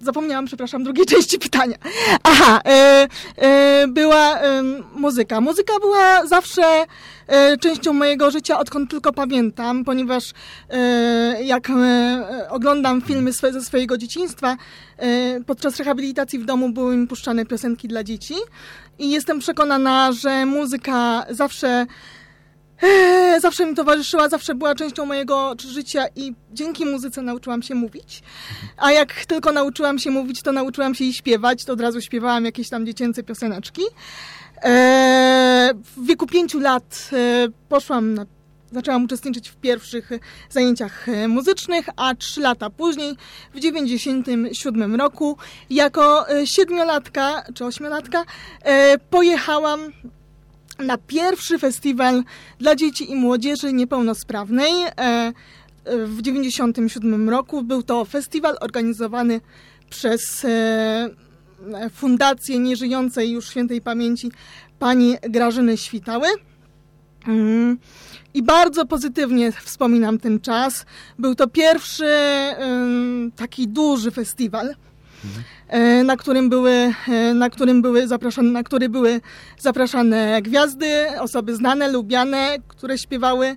zapomniałam, 0.00 0.46
przepraszam, 0.46 0.84
drugiej 0.84 1.06
części 1.12 1.38
pytania. 1.38 1.76
Aha, 2.22 2.60
e, 2.64 3.08
e, 3.36 3.86
była 3.88 4.40
e, 4.40 4.62
muzyka. 4.94 5.40
Muzyka 5.40 5.72
była 5.80 6.26
zawsze 6.26 6.62
e, 7.26 7.56
częścią 7.56 7.92
mojego 7.92 8.30
życia, 8.30 8.58
odkąd 8.58 8.90
tylko 8.90 9.12
pamiętam, 9.12 9.84
ponieważ 9.84 10.32
e, 10.70 11.44
jak 11.44 11.68
oglądam 12.48 13.02
filmy 13.02 13.32
swe, 13.32 13.52
ze 13.52 13.62
swojego 13.62 13.98
dzieciństwa, 13.98 14.56
podczas 15.46 15.78
rehabilitacji 15.78 16.38
w 16.38 16.44
domu 16.44 16.68
były 16.72 16.96
mi 16.96 17.06
puszczane 17.06 17.46
piosenki 17.46 17.88
dla 17.88 18.04
dzieci 18.04 18.34
i 18.98 19.10
jestem 19.10 19.38
przekonana, 19.38 20.12
że 20.12 20.46
muzyka 20.46 21.26
zawsze 21.30 21.86
zawsze 23.40 23.66
mi 23.66 23.74
towarzyszyła, 23.74 24.28
zawsze 24.28 24.54
była 24.54 24.74
częścią 24.74 25.06
mojego 25.06 25.54
życia 25.58 26.04
i 26.16 26.34
dzięki 26.52 26.86
muzyce 26.86 27.22
nauczyłam 27.22 27.62
się 27.62 27.74
mówić. 27.74 28.22
A 28.76 28.92
jak 28.92 29.26
tylko 29.26 29.52
nauczyłam 29.52 29.98
się 29.98 30.10
mówić, 30.10 30.42
to 30.42 30.52
nauczyłam 30.52 30.94
się 30.94 31.04
i 31.04 31.14
śpiewać, 31.14 31.64
to 31.64 31.72
od 31.72 31.80
razu 31.80 32.00
śpiewałam 32.00 32.44
jakieś 32.44 32.68
tam 32.68 32.86
dziecięce 32.86 33.22
pioseneczki. 33.22 33.82
Eee, 34.62 35.74
w 35.96 36.06
wieku 36.06 36.26
pięciu 36.26 36.60
lat 36.60 37.10
e, 37.12 37.48
poszłam 37.68 38.14
na 38.14 38.26
zaczęłam 38.72 39.04
uczestniczyć 39.04 39.48
w 39.48 39.56
pierwszych 39.56 40.10
zajęciach 40.50 41.08
e, 41.08 41.28
muzycznych, 41.28 41.86
a 41.96 42.14
trzy 42.14 42.40
lata 42.40 42.70
później, 42.70 43.16
w 43.54 43.60
97 43.60 44.94
roku, 44.94 45.36
jako 45.70 46.28
e, 46.28 46.46
siedmiolatka 46.46 47.42
czy 47.54 47.64
ośmiolatka, 47.64 48.24
pojechałam 49.10 49.92
na 50.80 50.98
pierwszy 50.98 51.58
festiwal 51.58 52.22
dla 52.58 52.76
dzieci 52.76 53.10
i 53.10 53.14
młodzieży 53.14 53.72
niepełnosprawnej 53.72 54.72
e, 54.84 55.32
w 55.84 56.22
1997 56.22 57.30
roku. 57.30 57.62
Był 57.62 57.82
to 57.82 58.04
festiwal 58.04 58.56
organizowany 58.60 59.40
przez 59.90 60.44
e, 60.44 61.10
Fundację 61.94 62.58
Nieżyjącej 62.58 63.30
już 63.30 63.48
świętej 63.48 63.80
pamięci 63.80 64.32
pani 64.78 65.16
Grażyny 65.22 65.76
Świtały. 65.76 66.26
Mm. 67.26 67.78
I 68.34 68.42
bardzo 68.42 68.86
pozytywnie 68.86 69.52
wspominam 69.52 70.18
ten 70.18 70.40
czas. 70.40 70.86
Był 71.18 71.34
to 71.34 71.48
pierwszy 71.48 72.08
taki 73.36 73.68
duży 73.68 74.10
festiwal. 74.10 74.68
E, 74.68 74.74
na 76.04 76.16
którym 76.16 76.48
były, 76.48 76.92
e, 77.08 77.34
na 77.34 77.50
którym 77.50 77.82
były 77.82 78.08
zapraszane, 78.08 78.50
na 78.50 78.62
który 78.62 78.88
były 78.88 79.20
zapraszane 79.58 80.42
gwiazdy, 80.42 81.06
osoby 81.18 81.54
znane, 81.54 81.92
lubiane, 81.92 82.56
które 82.68 82.98
śpiewały 82.98 83.46
e, 83.46 83.56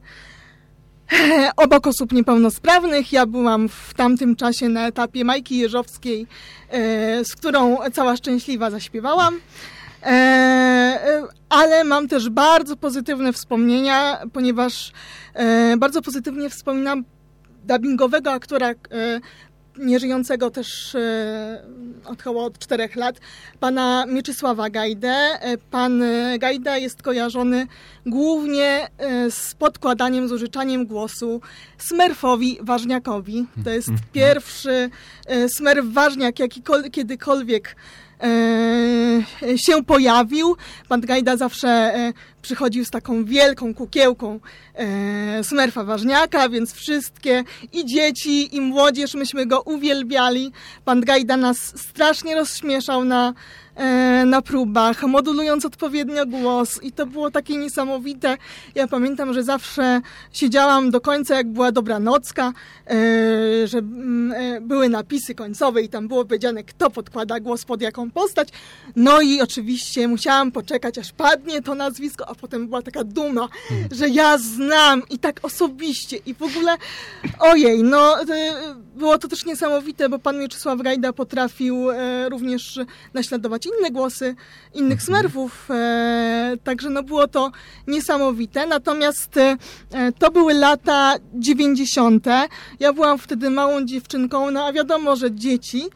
obok 1.58 1.88
osób 1.88 2.12
niepełnosprawnych. 2.12 3.12
Ja 3.12 3.26
byłam 3.26 3.70
w 3.70 3.94
tamtym 3.94 4.36
czasie 4.36 4.70
na 4.70 4.88
etapie 4.88 5.26
Majki 5.26 5.58
Jeżowskiej, 5.58 6.28
z 7.24 7.36
którą 7.36 7.78
cała 7.94 8.18
szczęśliwa 8.18 8.72
zaśpiewałam. 8.72 9.40
Ale 11.50 11.84
mam 11.84 12.08
też 12.08 12.30
bardzo 12.30 12.76
pozytywne 12.76 13.34
wspomnienia, 13.34 14.18
ponieważ 14.34 14.92
bardzo 15.78 16.02
pozytywnie 16.02 16.50
wspominam 16.50 17.04
dubbingowego 17.64 18.32
aktora 18.32 18.74
nieżyjącego 19.78 20.52
też 20.52 20.96
e, 20.96 21.64
około 22.06 22.46
od 22.46 22.60
czterech 22.60 22.96
lat, 22.96 23.20
pana 23.60 24.06
Mieczysława 24.06 24.70
Gajdę. 24.70 25.10
E, 25.10 25.58
pan 25.58 26.04
Gajda 26.40 26.78
jest 26.78 27.02
kojarzony 27.02 27.68
głównie 28.06 28.88
e, 28.98 29.32
z 29.32 29.56
podkładaniem, 29.56 30.28
z 30.28 30.32
użyczaniem 30.32 30.86
głosu 30.86 31.42
Smurfowi 31.78 32.58
Ważniakowi. 32.62 33.46
To 33.64 33.70
jest 33.70 33.90
mhm. 33.90 34.08
pierwszy 34.14 34.90
Smurf 35.48 35.86
Ważniak, 35.86 36.40
jaki 36.40 36.64
kiedykolwiek 36.92 37.76
się 39.56 39.84
pojawił. 39.84 40.56
Pan 40.90 41.02
Gajda 41.02 41.38
zawsze 41.38 41.94
przychodził 42.44 42.86
z 42.86 42.90
taką 42.90 43.26
wielką 43.26 43.74
kukiełką 43.74 44.40
e, 44.76 45.44
Smerfa 45.44 45.84
Ważniaka, 45.84 46.50
więc 46.50 46.74
wszystkie 46.74 47.44
i 47.74 47.86
dzieci, 47.86 48.56
i 48.56 48.62
młodzież, 48.62 49.14
myśmy 49.14 49.46
go 49.46 49.62
uwielbiali. 49.62 50.52
Pan 50.86 51.02
Gajda 51.02 51.38
nas 51.38 51.58
strasznie 51.76 52.36
rozśmieszał 52.36 53.06
na, 53.06 53.34
e, 53.76 54.26
na 54.26 54.42
próbach, 54.42 55.04
modulując 55.04 55.66
odpowiednio 55.66 56.26
głos 56.26 56.84
i 56.84 56.92
to 56.92 57.06
było 57.06 57.32
takie 57.32 57.58
niesamowite. 57.58 58.38
Ja 58.76 58.88
pamiętam, 58.88 59.34
że 59.34 59.44
zawsze 59.44 60.02
siedziałam 60.32 60.92
do 60.92 61.02
końca, 61.02 61.36
jak 61.36 61.48
była 61.48 61.72
dobranocka, 61.72 62.54
e, 62.88 63.68
że 63.68 63.78
mm, 63.78 64.32
e, 64.32 64.62
były 64.62 64.90
napisy 64.90 65.36
końcowe 65.36 65.82
i 65.82 65.90
tam 65.90 66.08
było 66.08 66.26
powiedziane, 66.26 66.64
kto 66.64 66.90
podkłada 66.90 67.40
głos 67.40 67.66
pod 67.66 67.82
jaką 67.82 68.12
postać. 68.12 68.50
No 68.96 69.22
i 69.22 69.42
oczywiście 69.42 70.08
musiałam 70.08 70.52
poczekać, 70.52 70.98
aż 70.98 71.12
padnie 71.12 71.62
to 71.62 71.76
nazwisko, 71.76 72.33
a 72.34 72.36
potem 72.36 72.68
była 72.68 72.82
taka 72.82 73.04
duma, 73.04 73.48
że 73.92 74.10
ja 74.10 74.38
znam 74.38 75.02
i 75.10 75.20
tak 75.20 75.40
osobiście 75.44 76.18
i 76.18 76.34
w 76.34 76.42
ogóle 76.42 76.78
ojej, 77.40 77.84
no 77.84 78.16
było 78.96 79.18
to 79.18 79.28
też 79.28 79.46
niesamowite, 79.46 80.10
bo 80.10 80.20
pan 80.20 80.40
Mieczysław 80.40 80.82
Gajda 80.82 81.14
potrafił 81.14 81.92
e, 81.92 82.30
również 82.30 82.80
naśladować 83.14 83.66
inne 83.66 83.92
głosy 83.92 84.36
innych 84.74 85.00
mhm. 85.00 85.06
smerfów, 85.06 85.68
e, 85.70 86.58
także 86.64 86.90
no 86.90 87.04
było 87.04 87.28
to 87.28 87.52
niesamowite, 87.88 88.68
natomiast 88.68 89.38
e, 89.38 89.58
to 90.20 90.32
były 90.32 90.54
lata 90.54 91.16
90. 91.34 92.26
Ja 92.80 92.94
byłam 92.94 93.18
wtedy 93.18 93.50
małą 93.50 93.86
dziewczynką, 93.86 94.52
no 94.52 94.66
a 94.66 94.74
wiadomo, 94.74 95.16
że 95.16 95.32
dzieci 95.32 95.90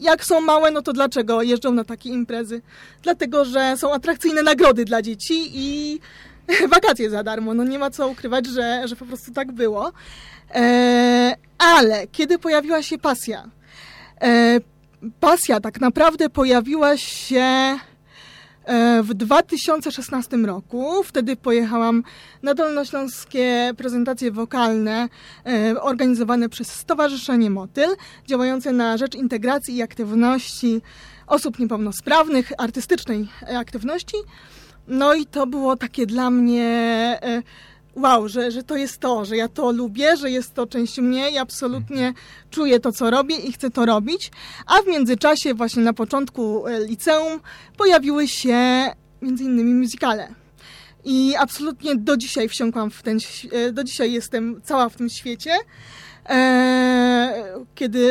jak 0.00 0.24
są 0.24 0.40
małe, 0.40 0.70
no 0.70 0.82
to 0.82 0.92
dlaczego 0.92 1.42
jeżdżą 1.42 1.72
na 1.72 1.84
takie 1.84 2.10
imprezy? 2.10 2.62
Dlatego, 3.02 3.44
że 3.44 3.76
są 3.76 3.92
atrakcyjne 3.92 4.42
nagrody 4.42 4.84
dla 4.84 5.02
dzieci 5.02 5.50
i 5.54 6.00
wakacje 6.74 7.10
za 7.10 7.22
darmo. 7.22 7.54
No 7.54 7.64
nie 7.64 7.78
ma 7.78 7.90
co 7.90 8.08
ukrywać, 8.08 8.46
że, 8.46 8.82
że 8.88 8.96
po 8.96 9.06
prostu 9.06 9.32
tak 9.32 9.52
było. 9.52 9.92
E, 10.54 11.36
Ale 11.58 12.06
kiedy 12.06 12.38
pojawiła 12.38 12.82
się 12.82 12.98
pasja, 12.98 13.44
e, 14.22 14.60
pasja 15.20 15.60
tak 15.60 15.80
naprawdę 15.80 16.30
pojawiła 16.30 16.96
się 16.96 17.78
w 19.02 19.14
2016 19.14 20.36
roku. 20.36 21.02
Wtedy 21.04 21.36
pojechałam 21.36 22.02
na 22.42 22.54
dolnośląskie 22.54 23.72
prezentacje 23.76 24.30
wokalne 24.30 25.08
e, 25.46 25.80
organizowane 25.80 26.48
przez 26.48 26.72
Stowarzyszenie 26.72 27.50
Motyl, 27.50 27.88
działające 28.26 28.72
na 28.72 28.96
rzecz 28.96 29.14
integracji 29.14 29.76
i 29.76 29.82
aktywności 29.82 30.82
osób 31.26 31.58
niepełnosprawnych, 31.58 32.52
artystycznej 32.58 33.28
aktywności. 33.56 34.16
No 34.88 35.14
i 35.14 35.26
to 35.26 35.46
było 35.46 35.76
takie 35.76 36.06
dla 36.06 36.30
mnie 36.30 36.64
e, 37.22 37.42
wow, 37.96 38.28
że, 38.28 38.50
że 38.50 38.62
to 38.62 38.76
jest 38.76 38.98
to, 38.98 39.24
że 39.24 39.36
ja 39.36 39.48
to 39.48 39.72
lubię, 39.72 40.16
że 40.16 40.30
jest 40.30 40.54
to 40.54 40.66
część 40.66 40.98
mnie 40.98 41.30
i 41.30 41.38
absolutnie 41.38 42.12
czuję 42.50 42.80
to, 42.80 42.92
co 42.92 43.10
robię 43.10 43.36
i 43.36 43.52
chcę 43.52 43.70
to 43.70 43.86
robić. 43.86 44.30
A 44.66 44.82
w 44.82 44.86
międzyczasie, 44.86 45.54
właśnie 45.54 45.82
na 45.82 45.92
początku 45.92 46.66
e, 46.66 46.80
liceum, 46.86 47.40
pojawiły 47.76 48.28
się 48.28 48.90
między 49.22 49.44
innymi 49.44 49.74
muzykale. 49.74 50.28
I 51.04 51.34
absolutnie 51.38 51.96
do 51.96 52.16
dzisiaj 52.16 52.48
wsiąkłam 52.48 52.90
w 52.90 53.02
ten, 53.02 53.18
e, 53.52 53.72
do 53.72 53.84
dzisiaj 53.84 54.12
jestem 54.12 54.60
cała 54.64 54.88
w 54.88 54.96
tym 54.96 55.10
świecie. 55.10 55.50
Kiedy 57.74 58.10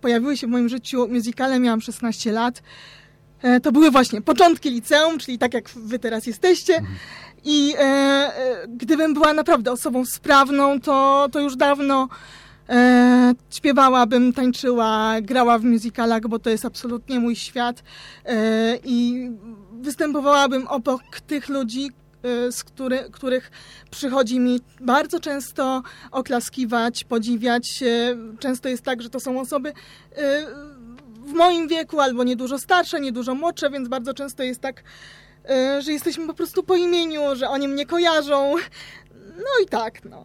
pojawiły 0.00 0.36
się 0.36 0.46
w 0.46 0.50
moim 0.50 0.68
życiu 0.68 1.08
muzykale, 1.08 1.60
miałam 1.60 1.80
16 1.80 2.32
lat. 2.32 2.62
To 3.62 3.72
były 3.72 3.90
właśnie 3.90 4.22
początki 4.22 4.70
liceum, 4.70 5.18
czyli 5.18 5.38
tak 5.38 5.54
jak 5.54 5.68
wy 5.68 5.98
teraz 5.98 6.26
jesteście. 6.26 6.82
I 7.44 7.74
e, 7.78 7.80
e, 7.80 8.68
gdybym 8.68 9.14
była 9.14 9.32
naprawdę 9.32 9.72
osobą 9.72 10.04
sprawną, 10.04 10.80
to, 10.80 11.28
to 11.32 11.40
już 11.40 11.56
dawno 11.56 12.08
e, 12.68 13.34
śpiewałabym, 13.50 14.32
tańczyła, 14.32 15.14
grała 15.22 15.58
w 15.58 15.64
musicalach, 15.64 16.28
bo 16.28 16.38
to 16.38 16.50
jest 16.50 16.64
absolutnie 16.64 17.20
mój 17.20 17.36
świat. 17.36 17.82
E, 18.24 18.78
I 18.84 19.28
występowałabym 19.72 20.68
obok 20.68 21.02
tych 21.26 21.48
ludzi, 21.48 21.90
e, 22.22 22.52
z 22.52 22.64
który, 22.64 22.98
których 23.12 23.50
przychodzi 23.90 24.40
mi 24.40 24.60
bardzo 24.80 25.20
często 25.20 25.82
oklaskiwać, 26.10 27.04
podziwiać. 27.04 27.82
E, 27.82 28.16
często 28.38 28.68
jest 28.68 28.82
tak, 28.82 29.02
że 29.02 29.10
to 29.10 29.20
są 29.20 29.40
osoby 29.40 29.72
w 31.26 31.32
moim 31.32 31.68
wieku 31.68 32.00
albo 32.00 32.24
niedużo 32.24 32.58
starsze, 32.58 33.00
niedużo 33.00 33.34
młodsze, 33.34 33.70
więc 33.70 33.88
bardzo 33.88 34.14
często 34.14 34.42
jest 34.42 34.60
tak, 34.60 34.82
E, 34.84 35.23
że 35.80 35.92
jesteśmy 35.92 36.26
po 36.26 36.34
prostu 36.34 36.62
po 36.62 36.76
imieniu, 36.76 37.36
że 37.36 37.48
oni 37.48 37.68
mnie 37.68 37.86
kojarzą. 37.86 38.54
No 39.36 39.64
i 39.64 39.66
tak, 39.66 40.04
no. 40.04 40.24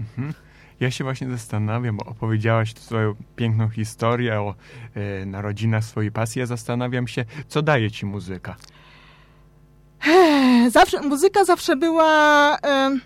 Mhm. 0.00 0.34
Ja 0.80 0.90
się 0.90 1.04
właśnie 1.04 1.30
zastanawiam, 1.30 1.96
bo 1.96 2.04
opowiedziałaś 2.04 2.74
swoją 2.74 3.14
piękną 3.36 3.68
historię 3.68 4.40
o 4.40 4.54
e, 4.94 5.26
narodzinach 5.26 5.84
swojej 5.84 6.12
pasji. 6.12 6.40
Ja 6.40 6.46
zastanawiam 6.46 7.08
się, 7.08 7.24
co 7.48 7.62
daje 7.62 7.90
ci 7.90 8.06
muzyka? 8.06 8.56
Zawsze, 10.68 11.00
muzyka 11.00 11.44
zawsze 11.44 11.76
była... 11.76 12.58
E, 12.64 12.98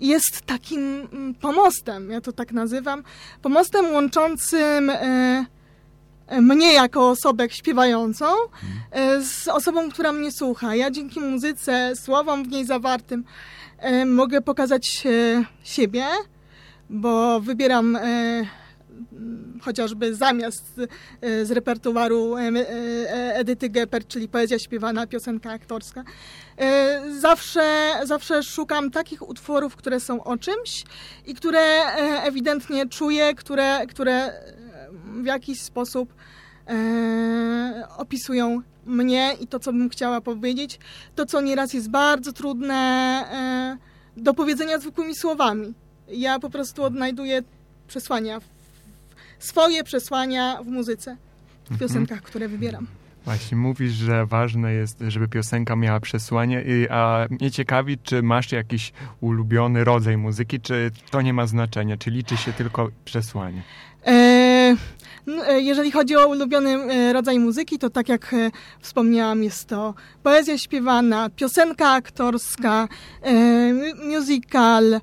jest 0.00 0.40
takim 0.40 1.08
mm, 1.12 1.34
pomostem, 1.34 2.10
ja 2.10 2.20
to 2.20 2.32
tak 2.32 2.52
nazywam, 2.52 3.02
pomostem 3.42 3.92
łączącym 3.92 4.90
e, 4.90 5.46
mnie 6.30 6.72
jako 6.72 7.10
osobę 7.10 7.50
śpiewającą 7.50 8.26
e, 8.90 9.22
z 9.22 9.48
osobą, 9.48 9.90
która 9.90 10.12
mnie 10.12 10.32
słucha. 10.32 10.74
Ja 10.74 10.90
dzięki 10.90 11.20
muzyce, 11.20 11.92
słowom 11.96 12.44
w 12.44 12.48
niej 12.48 12.64
zawartym 12.66 13.24
e, 13.78 14.06
mogę 14.06 14.40
pokazać 14.40 15.06
e, 15.06 15.44
siebie, 15.64 16.04
bo 16.90 17.40
wybieram 17.40 17.98
chociażby 19.62 20.14
zamiast 20.14 20.80
z 21.42 21.50
repertuaru 21.50 22.34
Edyty 23.12 23.68
Gepper, 23.68 24.06
czyli 24.06 24.28
poezja 24.28 24.58
śpiewana, 24.58 25.06
piosenka 25.06 25.50
aktorska. 25.50 26.04
Zawsze, 27.20 27.92
zawsze 28.04 28.42
szukam 28.42 28.90
takich 28.90 29.28
utworów, 29.28 29.76
które 29.76 30.00
są 30.00 30.24
o 30.24 30.36
czymś 30.36 30.84
i 31.26 31.34
które 31.34 31.60
ewidentnie 32.22 32.88
czuję, 32.88 33.34
które, 33.34 33.86
które 33.86 34.32
w 35.22 35.24
jakiś 35.24 35.60
sposób 35.60 36.14
e, 36.68 37.88
opisują 37.96 38.60
mnie 38.86 39.34
i 39.40 39.46
to, 39.46 39.58
co 39.58 39.72
bym 39.72 39.88
chciała 39.88 40.20
powiedzieć. 40.20 40.78
To, 41.14 41.26
co 41.26 41.40
nieraz 41.40 41.72
jest 41.72 41.90
bardzo 41.90 42.32
trudne 42.32 42.74
e, 42.74 44.22
do 44.22 44.34
powiedzenia 44.34 44.78
zwykłymi 44.78 45.14
słowami. 45.14 45.74
Ja 46.08 46.38
po 46.38 46.50
prostu 46.50 46.82
odnajduję 46.82 47.42
przesłania, 47.88 48.40
swoje 49.38 49.84
przesłania 49.84 50.62
w 50.62 50.66
muzyce, 50.66 51.16
w 51.64 51.70
mhm. 51.70 51.78
piosenkach, 51.80 52.22
które 52.22 52.48
wybieram. 52.48 52.86
Właśnie 53.24 53.56
mówisz, 53.56 53.92
że 53.92 54.26
ważne 54.26 54.72
jest, 54.72 54.98
żeby 55.08 55.28
piosenka 55.28 55.76
miała 55.76 56.00
przesłanie, 56.00 56.64
a 56.90 57.26
mnie 57.30 57.50
ciekawi, 57.50 57.98
czy 57.98 58.22
masz 58.22 58.52
jakiś 58.52 58.92
ulubiony 59.20 59.84
rodzaj 59.84 60.16
muzyki, 60.16 60.60
czy 60.60 60.90
to 61.10 61.22
nie 61.22 61.32
ma 61.32 61.46
znaczenia, 61.46 61.96
czy 61.96 62.10
liczy 62.10 62.36
się 62.36 62.52
tylko 62.52 62.88
przesłanie? 63.04 63.62
E, 64.06 64.45
jeżeli 65.58 65.90
chodzi 65.90 66.16
o 66.16 66.28
ulubiony 66.28 66.70
e, 66.70 67.12
rodzaj 67.12 67.38
muzyki, 67.38 67.78
to 67.78 67.90
tak 67.90 68.08
jak 68.08 68.34
e, 68.34 68.50
wspomniałam, 68.80 69.42
jest 69.42 69.68
to 69.68 69.94
poezja 70.22 70.58
śpiewana, 70.58 71.30
piosenka 71.30 71.90
aktorska, 71.90 72.88
musical. 74.18 75.00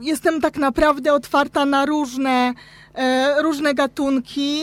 Jestem 0.00 0.40
tak 0.40 0.56
naprawdę 0.56 1.12
otwarta 1.12 1.64
na 1.64 1.86
różne, 1.86 2.54
różne 3.42 3.74
gatunki 3.74 4.62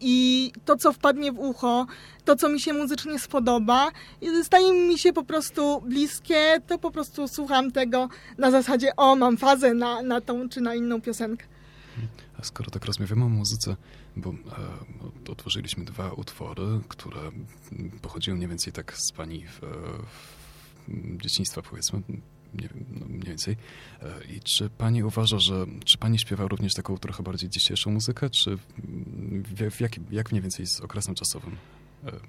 i 0.00 0.52
to, 0.64 0.76
co 0.76 0.92
wpadnie 0.92 1.32
w 1.32 1.38
ucho, 1.38 1.86
to, 2.24 2.36
co 2.36 2.48
mi 2.48 2.60
się 2.60 2.72
muzycznie 2.72 3.18
spodoba 3.18 3.90
staje 4.42 4.72
mi 4.72 4.98
się 4.98 5.12
po 5.12 5.24
prostu 5.24 5.82
bliskie, 5.86 6.60
to 6.66 6.78
po 6.78 6.90
prostu 6.90 7.28
słucham 7.28 7.70
tego 7.70 8.08
na 8.38 8.50
zasadzie, 8.50 8.96
o, 8.96 9.16
mam 9.16 9.36
fazę 9.36 9.74
na, 9.74 10.02
na 10.02 10.20
tą 10.20 10.48
czy 10.48 10.60
na 10.60 10.74
inną 10.74 11.00
piosenkę. 11.00 11.51
A 12.38 12.44
skoro 12.44 12.70
tak 12.70 12.84
rozmawiamy 12.84 13.24
o 13.24 13.28
muzyce, 13.28 13.76
bo 14.16 14.30
e, 14.30 15.30
otworzyliśmy 15.30 15.84
dwa 15.84 16.12
utwory, 16.12 16.80
które 16.88 17.20
pochodziły 18.02 18.36
mniej 18.36 18.48
więcej 18.48 18.72
tak 18.72 18.96
z 18.98 19.12
pani 19.12 19.44
w, 19.46 19.60
w 20.88 21.22
dzieciństwa, 21.22 21.62
powiedzmy, 21.62 22.02
nie 22.54 22.68
wiem, 22.68 22.84
no 23.00 23.06
mniej 23.06 23.22
więcej. 23.22 23.56
E, 24.02 24.24
I 24.24 24.40
czy 24.40 24.70
pani 24.70 25.04
uważa, 25.04 25.38
że 25.38 25.66
czy 25.84 25.98
pani 25.98 26.18
śpiewa 26.18 26.48
również 26.48 26.74
taką 26.74 26.98
trochę 26.98 27.22
bardziej 27.22 27.50
dzisiejszą 27.50 27.90
muzykę, 27.90 28.30
czy 28.30 28.56
w, 28.56 29.70
w 29.70 29.80
jak, 29.80 29.92
jak 30.10 30.32
mniej 30.32 30.42
więcej 30.42 30.66
z 30.66 30.80
okresem 30.80 31.14
czasowym 31.14 31.56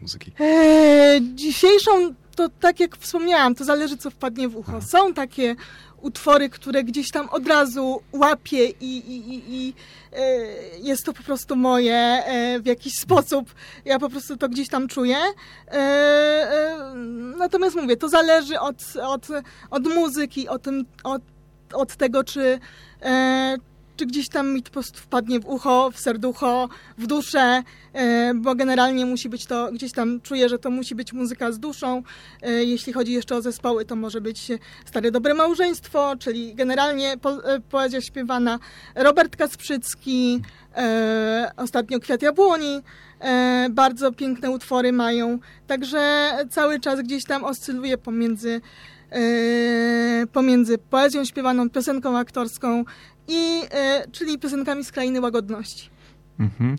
muzyki? 0.02 0.32
Eee, 0.40 1.22
dzisiejszą 1.36 2.14
to 2.36 2.50
tak 2.60 2.80
jak 2.80 2.98
wspomniałam, 2.98 3.56
to 3.56 3.64
zależy 3.64 3.98
co 3.98 4.10
wpadnie 4.10 4.50
w 4.50 4.56
ucho. 4.56 4.72
Aha. 4.78 4.88
Są 4.88 5.14
takie 5.14 5.56
utwory, 6.02 6.50
które 6.50 6.84
gdzieś 6.84 7.12
tam 7.12 7.30
od 7.30 7.48
razu 7.48 8.02
łapię 8.12 8.66
i, 8.70 8.98
i, 8.98 9.34
i, 9.34 9.44
i 9.48 9.74
e, 10.14 10.48
jest 10.80 11.06
to 11.06 11.14
po 11.14 11.24
prostu 11.24 11.56
moje 11.56 11.96
e, 11.96 12.60
w 12.60 12.66
jakiś 12.66 12.94
sposób. 12.94 13.54
Ja 13.86 14.00
po 14.00 14.10
prostu 14.10 14.38
to 14.38 14.50
gdzieś 14.50 14.70
tam 14.70 14.88
czuję. 14.88 15.18
E, 15.68 16.94
natomiast 17.38 17.76
mówię, 17.76 17.98
to 17.98 18.10
zależy 18.10 18.60
od, 18.60 18.76
od, 19.04 19.28
od 19.70 19.84
muzyki, 19.84 20.48
od, 20.48 20.62
tym, 20.62 20.86
od, 21.04 21.22
od 21.74 21.96
tego, 21.96 22.24
czy 22.24 22.60
czy 23.96 24.06
gdzieś 24.06 24.30
tam 24.30 24.54
mi 24.54 24.64
to 24.64 24.82
wpadnie 24.84 25.40
w 25.40 25.46
ucho, 25.46 25.92
w 25.92 26.00
serducho, 26.00 26.70
w 26.98 27.08
duszę, 27.08 27.64
e, 27.94 28.34
bo 28.34 28.56
generalnie 28.56 29.06
musi 29.06 29.30
być 29.30 29.46
to, 29.46 29.72
gdzieś 29.72 29.92
tam 29.92 30.22
czuję, 30.22 30.50
że 30.50 30.60
to 30.60 30.70
musi 30.70 30.96
być 30.96 31.14
muzyka 31.14 31.52
z 31.52 31.60
duszą. 31.60 32.04
E, 32.42 32.64
jeśli 32.64 32.94
chodzi 32.94 33.14
jeszcze 33.14 33.36
o 33.36 33.42
zespoły, 33.42 33.86
to 33.86 33.96
może 33.96 34.22
być 34.22 34.48
Stare 34.86 35.12
Dobre 35.12 35.34
Małżeństwo, 35.34 36.14
czyli 36.20 36.56
generalnie 36.56 37.18
po, 37.22 37.54
e, 37.54 37.60
poezja 37.60 38.02
śpiewana 38.02 38.60
Robert 38.96 39.36
Kasprzycki, 39.36 40.42
ostatnio 41.58 42.00
Kwiat 42.00 42.22
Jabłoni, 42.22 42.82
bardzo 43.70 44.12
piękne 44.12 44.52
utwory 44.52 44.92
mają, 44.92 45.40
także 45.68 46.32
cały 46.50 46.80
czas 46.80 47.02
gdzieś 47.02 47.26
tam 47.26 47.44
oscyluję 47.44 47.98
pomiędzy 47.98 48.62
pomiędzy 50.34 50.78
poezją 50.78 51.26
śpiewaną, 51.26 51.70
piosenką 51.70 52.18
aktorską, 52.18 52.84
i, 53.28 53.62
e, 53.72 54.08
czyli 54.12 54.40
piosenkami 54.40 54.84
z 54.84 54.92
Krainy 54.92 55.22
Łagodności. 55.22 55.90
Mhm. 56.40 56.78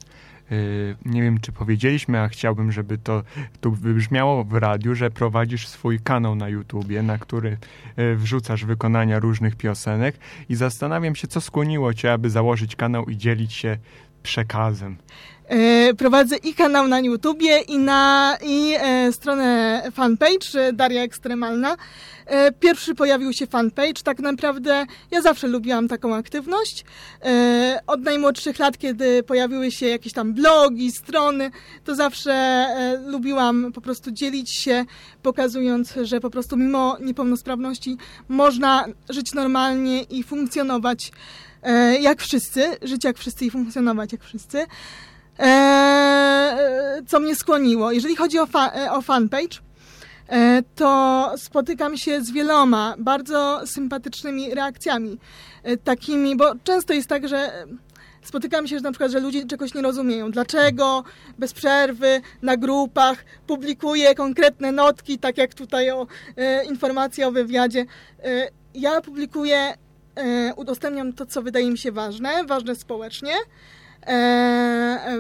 E, 0.51 0.57
nie 1.05 1.23
wiem, 1.23 1.41
czy 1.41 1.53
powiedzieliśmy, 1.53 2.21
a 2.21 2.29
chciałbym, 2.29 2.73
żeby 2.73 2.99
to 2.99 3.23
tu 3.61 3.73
wybrzmiało 3.73 4.45
w 4.45 4.55
radiu, 4.55 4.95
że 4.95 5.11
prowadzisz 5.11 5.69
swój 5.69 6.01
kanał 6.01 6.35
na 6.35 6.49
YouTubie, 6.49 7.03
na 7.03 7.19
który 7.19 7.57
e, 7.97 8.15
wrzucasz 8.15 8.65
wykonania 8.65 9.19
różnych 9.19 9.57
piosenek 9.57 10.17
i 10.49 10.55
zastanawiam 10.55 11.15
się, 11.15 11.29
co 11.29 11.41
skłoniło 11.41 11.95
cię, 11.95 12.13
aby 12.13 12.31
założyć 12.31 12.77
kanał 12.77 13.05
i 13.05 13.17
dzielić 13.17 13.53
się 13.53 13.79
przekazem? 14.23 14.97
E, 15.49 15.95
prowadzę 15.95 16.37
i 16.37 16.55
kanał 16.55 16.89
na 16.89 17.01
YouTubie, 17.01 17.61
i 17.61 17.79
na 17.79 18.37
i 18.43 18.75
e, 18.79 19.13
stronę 19.13 19.83
fanpage 19.95 20.73
Daria 20.73 21.03
Ekstremalna. 21.03 21.77
E, 22.27 22.53
pierwszy 22.53 22.95
pojawił 22.95 23.33
się 23.33 23.47
fanpage. 23.47 24.03
Tak 24.05 24.19
naprawdę 24.19 24.87
ja 25.11 25.23
zawsze 25.23 25.49
lubiłam 25.49 25.89
taką 25.89 26.15
aktywność. 26.15 26.85
E, 27.25 27.81
od 27.87 28.01
najmłodszych 28.01 28.59
lat, 28.59 28.79
kiedy 28.79 29.23
pojawiły 29.23 29.71
się 29.71 29.87
jakieś 29.87 30.13
tam 30.13 30.35
blogi, 30.35 30.93
strony, 30.93 31.51
to 31.85 31.95
zawsze 31.95 32.33
e, 32.33 33.03
lubiłam 33.07 33.73
po 33.73 33.81
prostu 33.81 34.11
dzielić 34.11 34.55
się, 34.55 34.85
pokazując, 35.23 35.95
że 36.03 36.21
po 36.21 36.31
prostu 36.31 36.57
mimo 36.57 36.97
niepełnosprawności 37.01 37.97
można 38.29 38.85
żyć 39.09 39.35
normalnie 39.35 40.03
i 40.03 40.23
funkcjonować 40.23 41.13
e, 41.63 41.99
jak 42.01 42.21
wszyscy, 42.21 42.77
żyć 42.83 43.05
jak 43.05 43.19
wszyscy 43.19 43.45
i 43.45 43.51
funkcjonować 43.51 44.13
jak 44.13 44.25
wszyscy. 44.25 44.67
E, 45.39 47.03
co 47.07 47.21
mnie 47.21 47.37
skłoniło. 47.37 47.93
Jeżeli 47.93 48.17
chodzi 48.17 48.39
o, 48.39 48.47
fa 48.47 48.73
e, 48.73 48.93
o 48.93 49.03
fanpage, 49.03 49.59
e, 50.29 50.63
to 50.75 51.33
spotykam 51.37 51.97
się 51.97 52.21
z 52.21 52.31
wieloma 52.31 52.95
bardzo 52.99 53.61
sympatycznymi 53.67 54.55
reakcjami. 54.55 55.19
Takimi, 55.85 56.37
bo 56.37 56.53
często 56.65 56.93
jest 56.93 57.09
tak, 57.09 57.29
że 57.29 57.67
spotykam 58.25 58.67
się, 58.67 58.77
że 58.77 58.83
na 58.83 58.91
przykład, 58.93 59.11
że 59.11 59.21
ludzie 59.21 59.47
czegoś 59.47 59.75
nie 59.75 59.83
rozumieją. 59.83 60.31
Dlaczego 60.31 61.05
bez 61.39 61.53
przerwy 61.53 62.21
na 62.43 62.57
grupach 62.57 63.25
publikuję 63.47 64.15
konkretne 64.15 64.73
notki, 64.73 65.19
tak 65.19 65.39
jak 65.39 65.55
tutaj 65.55 65.91
o 65.91 66.07
e, 66.37 66.65
informacje 66.65 67.29
o 67.29 67.33
wywiadzie. 67.33 67.85
E, 68.25 68.49
ja 68.75 69.01
publikuję, 69.01 69.75
e, 70.15 70.55
udostępniam 70.55 71.13
to, 71.13 71.27
co 71.27 71.43
wydaje 71.43 71.71
mi 71.71 71.79
się 71.79 71.93
ważne, 71.93 72.45
ważne 72.45 72.75
społecznie. 72.75 73.35
E, 74.07 74.11
e, 74.11 75.19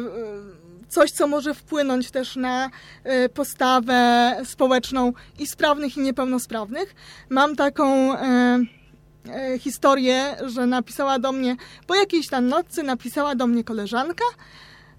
coś, 0.88 1.10
co 1.10 1.26
może 1.26 1.54
wpłynąć 1.54 2.10
też 2.10 2.36
na 2.36 2.70
e, 3.04 3.28
postawę 3.28 4.36
społeczną 4.44 5.12
i 5.38 5.46
sprawnych, 5.46 5.96
i 5.96 6.00
niepełnosprawnych. 6.00 6.94
Mam 7.28 7.56
taką 7.56 8.14
historię, 9.58 10.36
że 10.46 10.66
napisała 10.66 11.18
do 11.18 11.32
mnie, 11.32 11.56
po 11.86 11.94
jakiejś 11.94 12.28
tam 12.28 12.46
nocy 12.46 12.82
napisała 12.82 13.34
do 13.34 13.46
mnie 13.46 13.64
koleżanka 13.64 14.24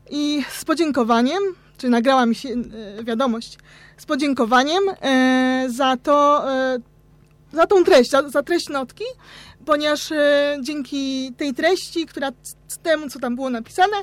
i 0.09 0.43
z 0.51 0.65
podziękowaniem, 0.65 1.43
czy 1.77 1.89
nagrała 1.89 2.25
mi 2.25 2.35
się 2.35 2.49
wiadomość, 3.03 3.57
z 3.97 4.05
podziękowaniem 4.05 4.83
za 5.67 5.97
to, 5.97 6.45
za 7.53 7.67
tą 7.67 7.83
treść, 7.83 8.09
za, 8.09 8.29
za 8.29 8.43
treść 8.43 8.69
notki, 8.69 9.03
ponieważ 9.65 10.11
e, 10.11 10.57
dzięki 10.61 11.33
tej 11.37 11.53
treści, 11.53 12.05
która 12.05 12.31
temu, 12.83 13.09
co 13.09 13.19
tam 13.19 13.35
było 13.35 13.49
napisane, 13.49 13.97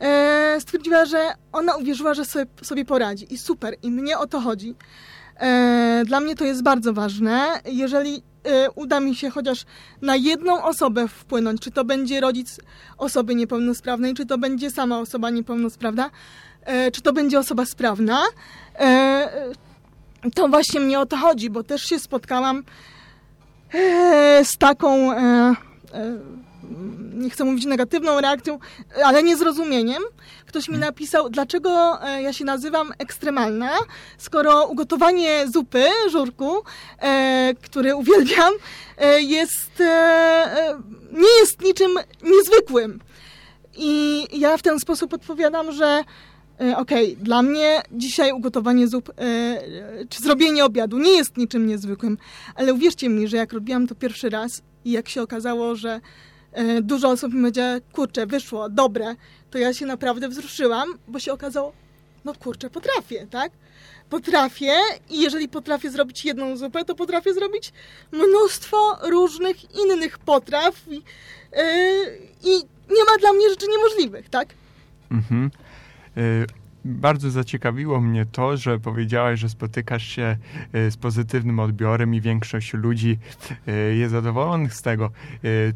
e, 0.00 0.56
stwierdziła, 0.60 1.04
że 1.04 1.32
ona 1.52 1.76
uwierzyła, 1.76 2.14
że 2.14 2.24
sobie, 2.62 2.84
poradzi. 2.84 3.34
I 3.34 3.38
super, 3.38 3.76
i 3.82 3.90
mnie 3.90 4.18
o 4.18 4.26
to 4.26 4.40
chodzi. 4.40 4.74
E, 5.40 6.02
dla 6.06 6.20
mnie 6.20 6.34
to 6.34 6.44
jest 6.44 6.62
bardzo 6.62 6.92
ważne. 6.92 7.60
Jeżeli 7.64 8.22
uda 8.74 9.00
mi 9.00 9.14
się 9.14 9.30
chociaż 9.30 9.64
na 10.02 10.16
jedną 10.16 10.64
osobę 10.64 11.08
wpłynąć, 11.08 11.60
czy 11.60 11.70
to 11.70 11.84
będzie 11.84 12.20
rodzic 12.20 12.60
osoby 12.98 13.34
niepełnosprawnej, 13.34 14.14
czy 14.14 14.26
to 14.26 14.38
będzie 14.38 14.70
sama 14.70 14.98
osoba 14.98 15.30
niepełnosprawna, 15.30 16.10
czy 16.92 17.02
to 17.02 17.12
będzie 17.12 17.38
osoba 17.38 17.66
sprawna, 17.66 18.22
to 20.34 20.48
właśnie 20.48 20.80
mnie 20.80 21.00
o 21.00 21.06
to 21.06 21.16
chodzi, 21.16 21.50
bo 21.50 21.62
też 21.62 21.82
się 21.82 21.98
spotkałam 21.98 22.64
z 24.44 24.56
taką, 24.58 25.12
e, 25.12 25.16
e, 25.94 26.18
nie 27.14 27.30
chcę 27.30 27.44
mówić 27.44 27.64
negatywną 27.64 28.20
reakcją, 28.20 28.58
ale 29.04 29.22
niezrozumieniem. 29.22 30.02
Ktoś 30.46 30.68
mi 30.68 30.78
napisał, 30.78 31.30
dlaczego 31.30 31.98
e, 32.02 32.22
ja 32.22 32.32
się 32.32 32.44
nazywam 32.44 32.92
ekstremalna, 32.98 33.70
skoro 34.18 34.66
ugotowanie 34.66 35.48
zupy, 35.48 35.84
żurku, 36.10 36.62
e, 37.02 37.54
który 37.62 37.96
uwielbiam, 37.96 38.52
e, 38.98 39.20
jest, 39.20 39.82
nie 41.12 41.40
jest 41.40 41.60
niczym 41.62 41.90
niezwykłym. 42.22 43.00
I 43.76 44.26
ja 44.32 44.56
w 44.56 44.62
ten 44.62 44.80
sposób 44.80 45.14
odpowiadam, 45.14 45.72
że 45.72 46.04
okej, 46.60 47.12
okay, 47.12 47.24
dla 47.24 47.42
mnie 47.42 47.82
dzisiaj 47.92 48.32
ugotowanie 48.32 48.88
zup 48.88 49.10
e, 49.18 49.62
czy 50.08 50.22
zrobienie 50.22 50.64
obiadu 50.64 50.98
nie 50.98 51.16
jest 51.16 51.36
niczym 51.36 51.66
niezwykłym, 51.66 52.18
ale 52.54 52.74
uwierzcie 52.74 53.08
mi, 53.08 53.28
że 53.28 53.36
jak 53.36 53.52
robiłam 53.52 53.86
to 53.86 53.94
pierwszy 53.94 54.30
raz 54.30 54.62
i 54.84 54.90
jak 54.90 55.08
się 55.08 55.22
okazało, 55.22 55.76
że 55.76 56.00
e, 56.52 56.82
dużo 56.82 57.08
osób 57.08 57.32
mi 57.32 57.40
powiedziało, 57.40 57.80
kurczę, 57.92 58.26
wyszło, 58.26 58.68
dobre, 58.68 59.14
to 59.50 59.58
ja 59.58 59.74
się 59.74 59.86
naprawdę 59.86 60.28
wzruszyłam, 60.28 60.88
bo 61.08 61.18
się 61.18 61.32
okazało, 61.32 61.72
no 62.24 62.34
kurczę, 62.34 62.70
potrafię, 62.70 63.26
tak? 63.30 63.52
Potrafię 64.10 64.72
i 65.10 65.20
jeżeli 65.20 65.48
potrafię 65.48 65.90
zrobić 65.90 66.24
jedną 66.24 66.56
zupę, 66.56 66.84
to 66.84 66.94
potrafię 66.94 67.34
zrobić 67.34 67.72
mnóstwo 68.12 68.98
różnych 69.02 69.56
innych 69.84 70.18
potraw 70.18 70.74
i, 70.88 70.96
i 72.44 72.50
nie 72.90 73.04
ma 73.10 73.18
dla 73.20 73.32
mnie 73.32 73.50
rzeczy 73.50 73.66
niemożliwych, 73.68 74.28
tak? 74.28 74.48
Mhm. 75.10 75.50
Y, 76.16 76.46
bardzo 76.84 77.30
zaciekawiło 77.30 78.00
mnie 78.00 78.26
to, 78.32 78.56
że 78.56 78.78
powiedziałaś, 78.78 79.40
że 79.40 79.48
spotykasz 79.48 80.06
się 80.06 80.36
y, 80.74 80.90
z 80.90 80.96
pozytywnym 80.96 81.60
odbiorem 81.60 82.14
i 82.14 82.20
większość 82.20 82.74
ludzi 82.74 83.18
y, 83.68 83.96
jest 83.96 84.12
zadowolonych 84.12 84.74
z 84.74 84.82
tego, 84.82 85.10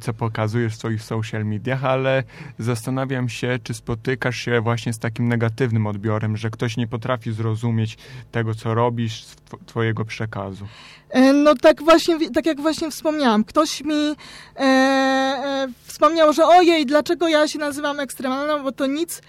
co 0.00 0.14
pokazujesz 0.14 0.72
w 0.72 0.76
swoich 0.76 1.02
social 1.02 1.44
mediach, 1.44 1.84
ale 1.84 2.24
zastanawiam 2.58 3.28
się, 3.28 3.58
czy 3.62 3.74
spotykasz 3.74 4.36
się 4.36 4.60
właśnie 4.60 4.92
z 4.92 4.98
takim 4.98 5.28
negatywnym 5.28 5.86
odbiorem, 5.86 6.36
że 6.36 6.50
ktoś 6.50 6.76
nie 6.76 6.86
potrafi 6.86 7.32
zrozumieć 7.32 7.98
tego, 8.32 8.54
co 8.54 8.74
robisz, 8.74 9.24
twojego 9.66 10.04
przekazu. 10.04 10.66
E, 11.10 11.32
no 11.32 11.54
tak 11.54 11.82
właśnie, 11.82 12.30
tak 12.30 12.46
jak 12.46 12.60
właśnie 12.60 12.90
wspomniałam, 12.90 13.44
ktoś 13.44 13.84
mi 13.84 14.14
e, 14.56 14.60
e, 14.60 15.68
wspomniał, 15.84 16.32
że 16.32 16.46
ojej, 16.46 16.86
dlaczego 16.86 17.28
ja 17.28 17.48
się 17.48 17.58
nazywam 17.58 18.00
ekstremalną, 18.00 18.62
bo 18.62 18.72
to 18.72 18.86
nic 18.86 19.22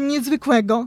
niezwykłego. 0.00 0.86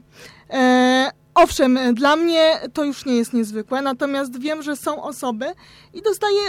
E, 0.49 1.11
owszem, 1.35 1.79
dla 1.93 2.15
mnie 2.15 2.59
to 2.73 2.83
już 2.83 3.05
nie 3.05 3.15
jest 3.15 3.33
niezwykłe, 3.33 3.81
natomiast 3.81 4.39
wiem, 4.39 4.63
że 4.63 4.75
są 4.75 5.03
osoby 5.03 5.45
i 5.93 6.01
dostaję 6.01 6.41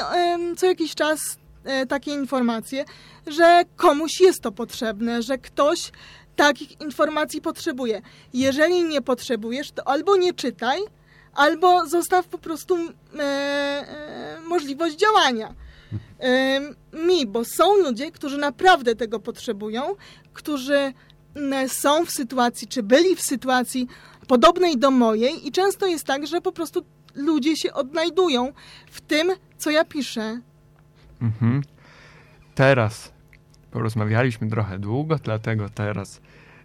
co 0.57 0.67
jakiś 0.67 0.95
czas 0.95 1.39
e, 1.65 1.87
takie 1.87 2.11
informacje, 2.11 2.85
że 3.27 3.63
komuś 3.77 4.21
jest 4.21 4.41
to 4.41 4.53
potrzebne, 4.53 5.23
że 5.23 5.39
ktoś 5.39 5.93
takich 6.37 6.81
informacji 6.81 7.41
potrzebuje. 7.41 8.03
Jeżeli 8.35 8.85
nie 8.85 9.03
potrzebujesz, 9.03 9.73
to 9.73 9.89
albo 9.89 10.17
nie 10.17 10.33
czytaj, 10.35 10.81
albo 11.35 11.87
zostaw 11.87 12.27
po 12.27 12.39
prostu 12.39 12.77
e, 12.77 13.23
e, 13.23 14.41
możliwość 14.41 14.97
działania. 14.97 15.55
E, 16.21 16.61
mi, 16.93 17.27
bo 17.27 17.45
są 17.45 17.77
ludzie, 17.77 18.11
którzy 18.11 18.39
naprawdę 18.39 18.95
tego 18.95 19.21
potrzebują, 19.21 19.83
którzy 20.33 20.93
są 21.69 22.07
w 22.07 22.11
sytuacji, 22.11 22.69
czy 22.69 22.83
byli 22.83 23.17
w 23.17 23.23
sytuacji 23.23 23.87
podobnej 24.29 24.79
do 24.79 24.91
mojej 24.91 25.47
i 25.47 25.53
często 25.53 25.87
jest 25.87 26.07
tak, 26.07 26.27
że 26.27 26.41
po 26.41 26.53
prostu 26.53 26.85
ludzie 27.15 27.57
się 27.57 27.73
odnajdują 27.73 28.53
w 28.87 29.01
tym, 29.01 29.33
co 29.59 29.71
ja 29.71 29.85
piszę. 29.85 30.41
Mhm. 31.23 31.63
Teraz 32.55 33.13
porozmawialiśmy 33.71 34.51
trochę 34.51 34.79
długo, 34.79 35.17
dlatego 35.17 35.69
teraz 35.69 36.21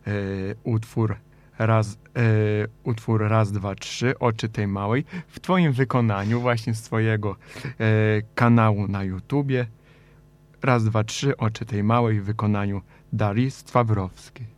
e, 0.07 0.11
utwór 0.63 1.15
raz, 1.59 1.97
e, 2.15 2.21
utwór 2.83 3.27
raz, 3.27 3.51
dwa, 3.51 3.75
trzy, 3.75 4.19
oczy 4.19 4.49
tej 4.49 4.67
małej, 4.67 5.05
w 5.27 5.39
twoim 5.39 5.71
wykonaniu, 5.71 6.41
właśnie 6.41 6.73
z 6.73 6.81
twojego 6.81 7.35
e, 7.79 7.85
kanału 8.35 8.87
na 8.87 9.03
YouTubie. 9.03 9.67
Raz, 10.61 10.83
dwa, 10.83 11.03
trzy, 11.03 11.37
oczy 11.37 11.65
tej 11.65 11.83
małej 11.83 12.21
w 12.21 12.25
wykonaniu 12.25 12.81
Darii 13.13 13.51
Stwawrowskiej. 13.51 14.56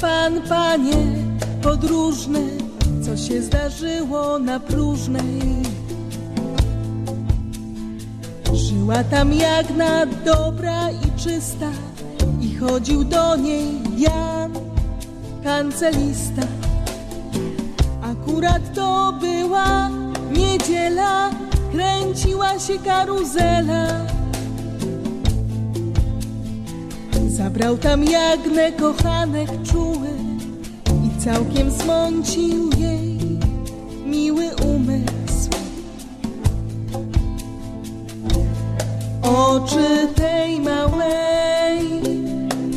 Pan, 0.00 0.42
panie, 0.48 0.96
podróżny, 1.62 2.40
co 3.02 3.16
się 3.16 3.42
zdarzyło 3.42 4.38
na 4.38 4.60
próżnej. 4.60 5.62
Żyła 8.52 9.04
tam 9.04 9.32
jagna 9.32 10.06
dobra 10.24 10.90
i 10.90 11.20
czysta 11.20 11.70
i 12.40 12.56
chodził 12.56 13.04
do 13.04 13.36
niej 13.36 13.66
Jan, 13.98 14.52
kancelista. 15.44 16.42
Akurat 18.02 18.74
to 18.74 19.12
była 19.20 19.90
niedziela, 20.32 21.30
kręciła 21.72 22.58
się 22.58 22.78
karuzela 22.78 24.15
Zabrał 27.46 27.78
tam 27.78 28.04
jagnę 28.04 28.72
kochanek 28.72 29.50
czuły 29.72 30.08
i 31.06 31.20
całkiem 31.20 31.70
zmącił 31.70 32.70
jej 32.78 33.18
miły 34.06 34.50
umysł. 34.54 35.50
Oczy 39.22 40.08
tej 40.14 40.60
małej, 40.60 41.78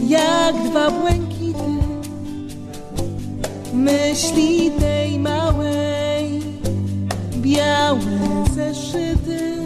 jak 0.08 0.56
dwa 0.70 0.92
błękity, 0.92 1.72
myśli 3.74 4.72
tej 4.72 5.20
małej, 5.20 6.42
białe 7.38 8.46
zeszyty, 8.56 9.58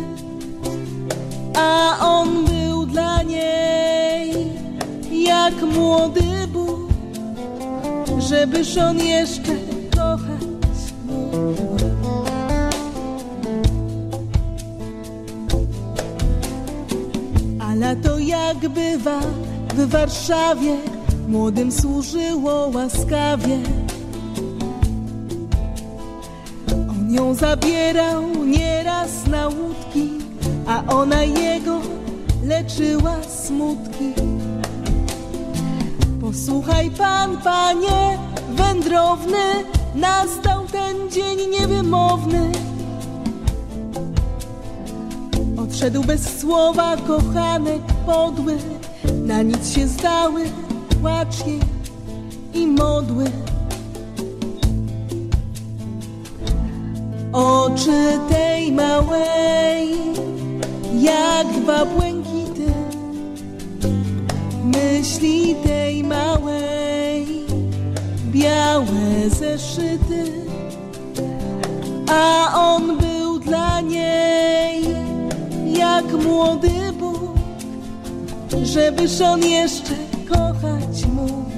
a 1.56 1.98
on 2.00 2.46
był 2.46 2.86
dla 2.86 3.24
niej 3.24 3.63
jak 5.46 5.62
młody 5.62 6.48
Bóg, 6.54 6.80
żebyż 8.20 8.78
on 8.78 9.00
jeszcze 9.00 9.56
kochać 9.96 10.48
mógł. 11.06 11.54
A 17.60 17.76
lato 17.76 18.20
jak 18.20 18.58
bywa 18.70 19.20
w 19.76 19.90
Warszawie, 19.90 20.76
młodym 21.28 21.72
służyło 21.72 22.70
łaskawie. 22.74 23.60
On 26.72 27.14
ją 27.14 27.34
zabierał 27.34 28.24
nieraz 28.46 29.28
na 29.28 29.48
łódki, 29.48 30.10
a 30.68 30.94
ona 30.94 31.24
jego 31.24 31.82
leczyła 32.44 33.16
smutki. 33.24 34.14
Posłuchaj 36.34 36.92
pan, 36.92 37.38
panie 37.38 38.18
wędrowny, 38.50 39.38
nastał 39.96 40.66
ten 40.72 41.10
dzień 41.10 41.50
niewymowny. 41.50 42.52
Odszedł 45.58 46.04
bez 46.04 46.40
słowa 46.40 46.98
kochanek 46.98 47.82
podły, 48.06 48.58
na 49.26 49.42
nic 49.42 49.76
się 49.76 49.88
zdały 49.88 50.44
płacz 51.02 51.46
jej 51.48 51.60
i 52.54 52.68
modły. 52.68 53.26
Oczy 57.34 58.20
tej 58.30 58.72
małej, 58.72 59.98
jak 61.02 61.48
dwa 61.62 61.86
błękity, 61.86 62.13
myśli 65.04 65.56
tej 65.56 66.04
małej, 66.04 67.26
białe 68.32 69.30
zeszyty, 69.40 70.24
a 72.10 72.54
on 72.56 72.98
był 72.98 73.40
dla 73.40 73.82
niej 73.82 74.84
jak 75.78 76.06
młody 76.26 76.70
Bóg, 77.00 77.36
żebyż 78.64 79.22
on 79.22 79.44
jeszcze 79.44 79.96
kochać 80.30 81.06
mógł. 81.06 81.52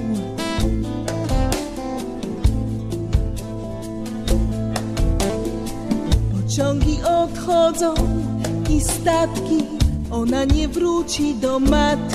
Pociągi 6.31 6.97
odchodzą 7.03 7.93
i 8.69 8.81
statki, 8.81 9.63
ona 10.12 10.43
nie 10.43 10.67
wróci 10.67 11.36
do 11.36 11.60
matki. 11.60 12.14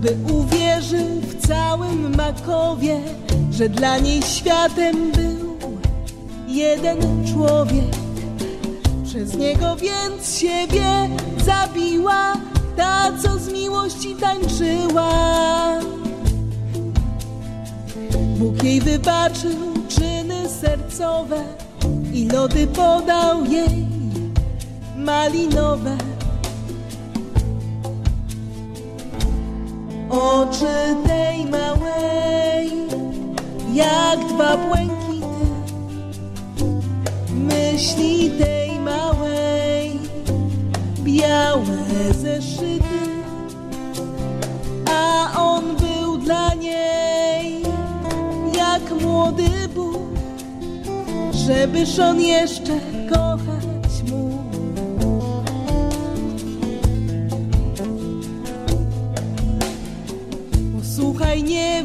By 0.00 0.32
uwierzył 0.32 1.20
w 1.20 1.46
całym 1.46 2.16
Makowie, 2.16 3.00
że 3.50 3.68
dla 3.68 3.98
niej 3.98 4.22
światem 4.22 5.12
był 5.12 5.56
jeden 6.48 7.26
człowiek. 7.32 7.96
Przez 9.04 9.36
niego 9.36 9.76
więc 9.76 10.38
siebie 10.38 11.08
zabiła, 11.44 12.32
ta 12.76 13.12
co 13.22 13.38
z 13.38 13.52
miłości 13.52 14.16
tańczyła. 14.16 15.10
Bóg 18.38 18.62
jej 18.62 18.80
wybaczył 18.80 19.56
czyny 19.88 20.48
sercowe 20.60 21.44
i 22.12 22.28
lody 22.28 22.66
podał 22.66 23.44
jej 23.44 23.86
malinowe. 24.96 25.96
Oczy 30.10 30.96
tej 31.06 31.46
małej, 31.46 32.70
jak 33.74 34.26
dwa 34.28 34.56
błękity, 34.56 35.46
myśli 37.30 38.30
tej 38.30 38.80
małej, 38.80 40.00
białe 40.98 42.14
zeszyty, 42.20 43.00
a 44.90 45.32
on 45.42 45.64
był 45.76 46.16
dla 46.16 46.54
niej 46.54 47.62
jak 48.56 49.02
młody 49.02 49.68
Bóg, 49.74 50.02
żebyż 51.32 51.98
on 51.98 52.20
jeszcze 52.20 52.80
kochać 53.14 53.49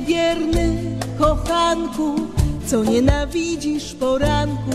Niewierny 0.07 0.77
kochanku, 1.19 2.15
co 2.65 2.83
nienawidzisz 2.83 3.93
poranku. 3.93 4.71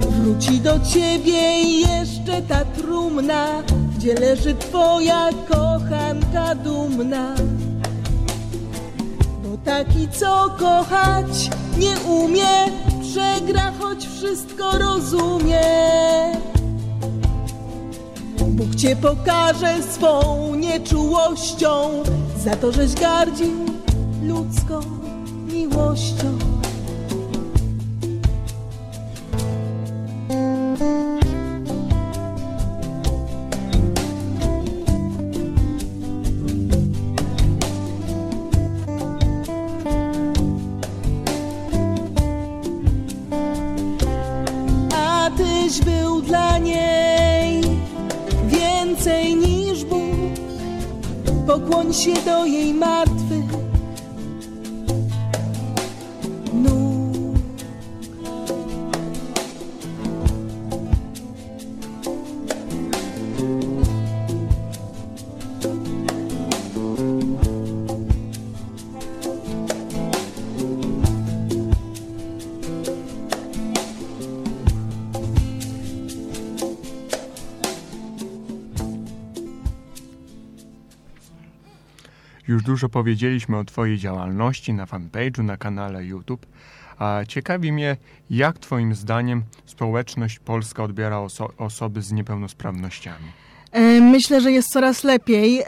Wróci 0.00 0.60
do 0.60 0.80
ciebie 0.80 1.62
jeszcze 1.62 2.42
ta 2.42 2.64
trumna, 2.64 3.46
gdzie 3.96 4.14
leży 4.14 4.54
twoja 4.54 5.28
kochanka 5.48 6.54
dumna. 6.54 7.34
Bo 9.42 9.56
taki, 9.64 10.08
co 10.08 10.56
kochać 10.58 11.50
nie 11.78 12.00
umie, 12.00 12.72
przegra, 13.00 13.72
choć 13.80 14.06
wszystko 14.06 14.78
rozumie. 14.78 15.62
Bóg 18.48 18.74
cię 18.74 18.96
pokaże 18.96 19.82
swą 19.82 20.51
nieczułością 20.62 22.02
za 22.44 22.56
to, 22.56 22.72
żeś 22.72 22.94
gardził 22.94 23.66
ludzką 24.22 24.80
miłością. 25.52 26.41
Już 82.52 82.62
dużo 82.62 82.88
powiedzieliśmy 82.88 83.58
o 83.58 83.64
Twojej 83.64 83.98
działalności 83.98 84.72
na 84.72 84.86
fanpage'u, 84.86 85.44
na 85.44 85.56
kanale 85.56 86.04
YouTube. 86.04 86.46
A 86.98 87.20
ciekawi 87.28 87.72
mnie, 87.72 87.96
jak 88.30 88.58
Twoim 88.58 88.94
zdaniem 88.94 89.42
społeczność 89.66 90.38
polska 90.38 90.82
odbiera 90.82 91.16
oso- 91.16 91.52
osoby 91.58 92.02
z 92.02 92.12
niepełnosprawnościami? 92.12 93.24
E, 93.70 94.00
myślę, 94.00 94.40
że 94.40 94.52
jest 94.52 94.68
coraz 94.68 95.04
lepiej, 95.04 95.60
e, 95.60 95.64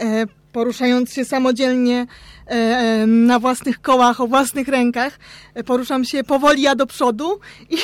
poruszając 0.52 1.12
się 1.12 1.24
samodzielnie 1.24 2.06
e, 2.46 3.06
na 3.06 3.38
własnych 3.38 3.80
kołach, 3.80 4.20
o 4.20 4.26
własnych 4.26 4.68
rękach. 4.68 5.18
Poruszam 5.66 6.04
się 6.04 6.24
powoli, 6.24 6.66
a 6.66 6.74
do 6.74 6.86
przodu 6.86 7.40
i 7.70 7.76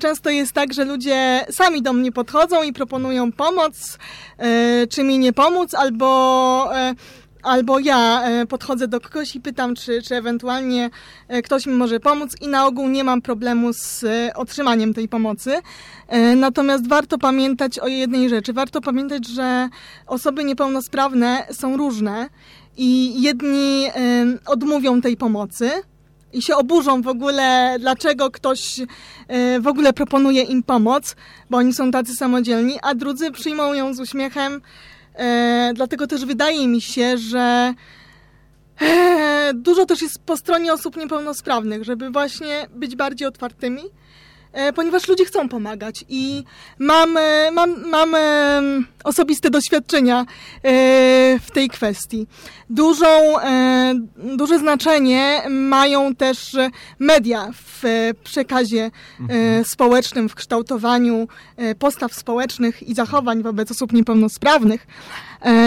często 0.00 0.30
jest 0.30 0.52
tak, 0.52 0.72
że 0.72 0.84
ludzie 0.84 1.46
sami 1.50 1.82
do 1.82 1.92
mnie 1.92 2.12
podchodzą 2.12 2.62
i 2.62 2.72
proponują 2.72 3.32
pomoc, 3.32 3.98
czy 4.90 5.04
mi 5.04 5.18
nie 5.18 5.32
pomóc, 5.32 5.74
albo 5.74 6.70
albo 7.42 7.78
ja 7.78 8.22
e, 8.22 8.46
podchodzę 8.46 8.88
do 8.88 9.00
kogoś 9.00 9.36
i 9.36 9.40
pytam, 9.40 9.74
czy, 9.74 10.02
czy 10.02 10.16
ewentualnie 10.16 10.90
e, 11.28 11.42
ktoś 11.42 11.66
mi 11.66 11.74
może 11.74 12.00
pomóc 12.00 12.36
i 12.40 12.48
na 12.48 12.66
ogół 12.66 12.88
nie 12.88 13.04
mam 13.04 13.22
problemu 13.22 13.72
z 13.72 14.04
e, 14.04 14.34
otrzymaniem 14.34 14.94
tej 14.94 15.08
pomocy. 15.08 15.58
Natomiast 16.36 16.88
warto 16.88 17.18
pamiętać 17.18 17.78
o 17.78 17.86
jednej 17.86 18.28
rzeczy. 18.28 18.52
Warto 18.52 18.80
pamiętać, 18.80 19.26
że 19.26 19.68
osoby 20.06 20.44
niepełnosprawne 20.44 21.46
są 21.52 21.76
różne 21.76 22.28
i 22.76 23.22
jedni 23.22 23.86
odmówią 24.46 25.00
tej 25.00 25.16
pomocy, 25.16 25.70
i 26.32 26.42
się 26.42 26.56
oburzą 26.56 27.02
w 27.02 27.08
ogóle, 27.08 27.76
dlaczego 27.80 28.30
ktoś 28.30 28.80
w 29.60 29.66
ogóle 29.66 29.92
proponuje 29.92 30.42
im 30.42 30.62
pomoc, 30.62 31.16
bo 31.50 31.58
oni 31.58 31.72
są 31.72 31.90
tacy 31.90 32.14
samodzielni, 32.14 32.78
a 32.82 32.94
drudzy 32.94 33.30
przyjmą 33.30 33.72
ją 33.74 33.94
z 33.94 34.00
uśmiechem, 34.00 34.60
E, 35.14 35.72
dlatego 35.74 36.06
też 36.06 36.24
wydaje 36.24 36.68
mi 36.68 36.80
się, 36.80 37.18
że 37.18 37.74
e, 38.80 39.52
dużo 39.54 39.86
też 39.86 40.02
jest 40.02 40.18
po 40.18 40.36
stronie 40.36 40.72
osób 40.72 40.96
niepełnosprawnych, 40.96 41.84
żeby 41.84 42.10
właśnie 42.10 42.66
być 42.74 42.96
bardziej 42.96 43.28
otwartymi, 43.28 43.82
ponieważ 44.74 45.08
ludzie 45.08 45.24
chcą 45.24 45.48
pomagać 45.48 46.04
i 46.08 46.44
mam, 46.78 47.16
e, 47.16 47.50
mam, 47.50 47.88
mam 47.88 48.14
e, 48.14 48.18
osobiste 49.04 49.50
doświadczenia 49.50 50.26
w 51.40 51.46
tej 51.54 51.68
kwestii. 51.68 52.26
Dużą, 52.70 53.06
duże 54.16 54.58
znaczenie 54.58 55.42
mają 55.50 56.14
też 56.14 56.56
media 56.98 57.48
w 57.54 57.82
przekazie 58.24 58.90
mhm. 59.20 59.64
społecznym, 59.64 60.28
w 60.28 60.34
kształtowaniu 60.34 61.28
postaw 61.78 62.14
społecznych 62.14 62.82
i 62.82 62.94
zachowań 62.94 63.42
wobec 63.42 63.70
osób 63.70 63.92
niepełnosprawnych. 63.92 64.86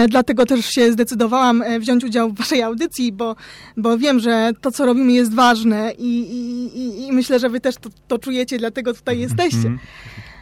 Dlatego 0.08 0.46
też 0.46 0.66
się 0.66 0.92
zdecydowałam 0.92 1.64
wziąć 1.80 2.04
udział 2.04 2.30
w 2.30 2.34
Waszej 2.38 2.62
audycji, 2.62 3.12
bo, 3.12 3.36
bo 3.76 3.98
wiem, 3.98 4.20
że 4.20 4.52
to, 4.60 4.70
co 4.70 4.86
robimy, 4.86 5.12
jest 5.12 5.34
ważne 5.34 5.92
i, 5.98 6.20
i, 6.20 7.06
i 7.06 7.12
myślę, 7.12 7.38
że 7.38 7.48
Wy 7.48 7.60
też 7.60 7.74
to, 7.76 7.90
to 8.08 8.18
czujecie, 8.18 8.58
dlatego 8.58 8.94
tutaj 8.94 9.18
jesteście. 9.18 9.56
Mhm. 9.56 9.78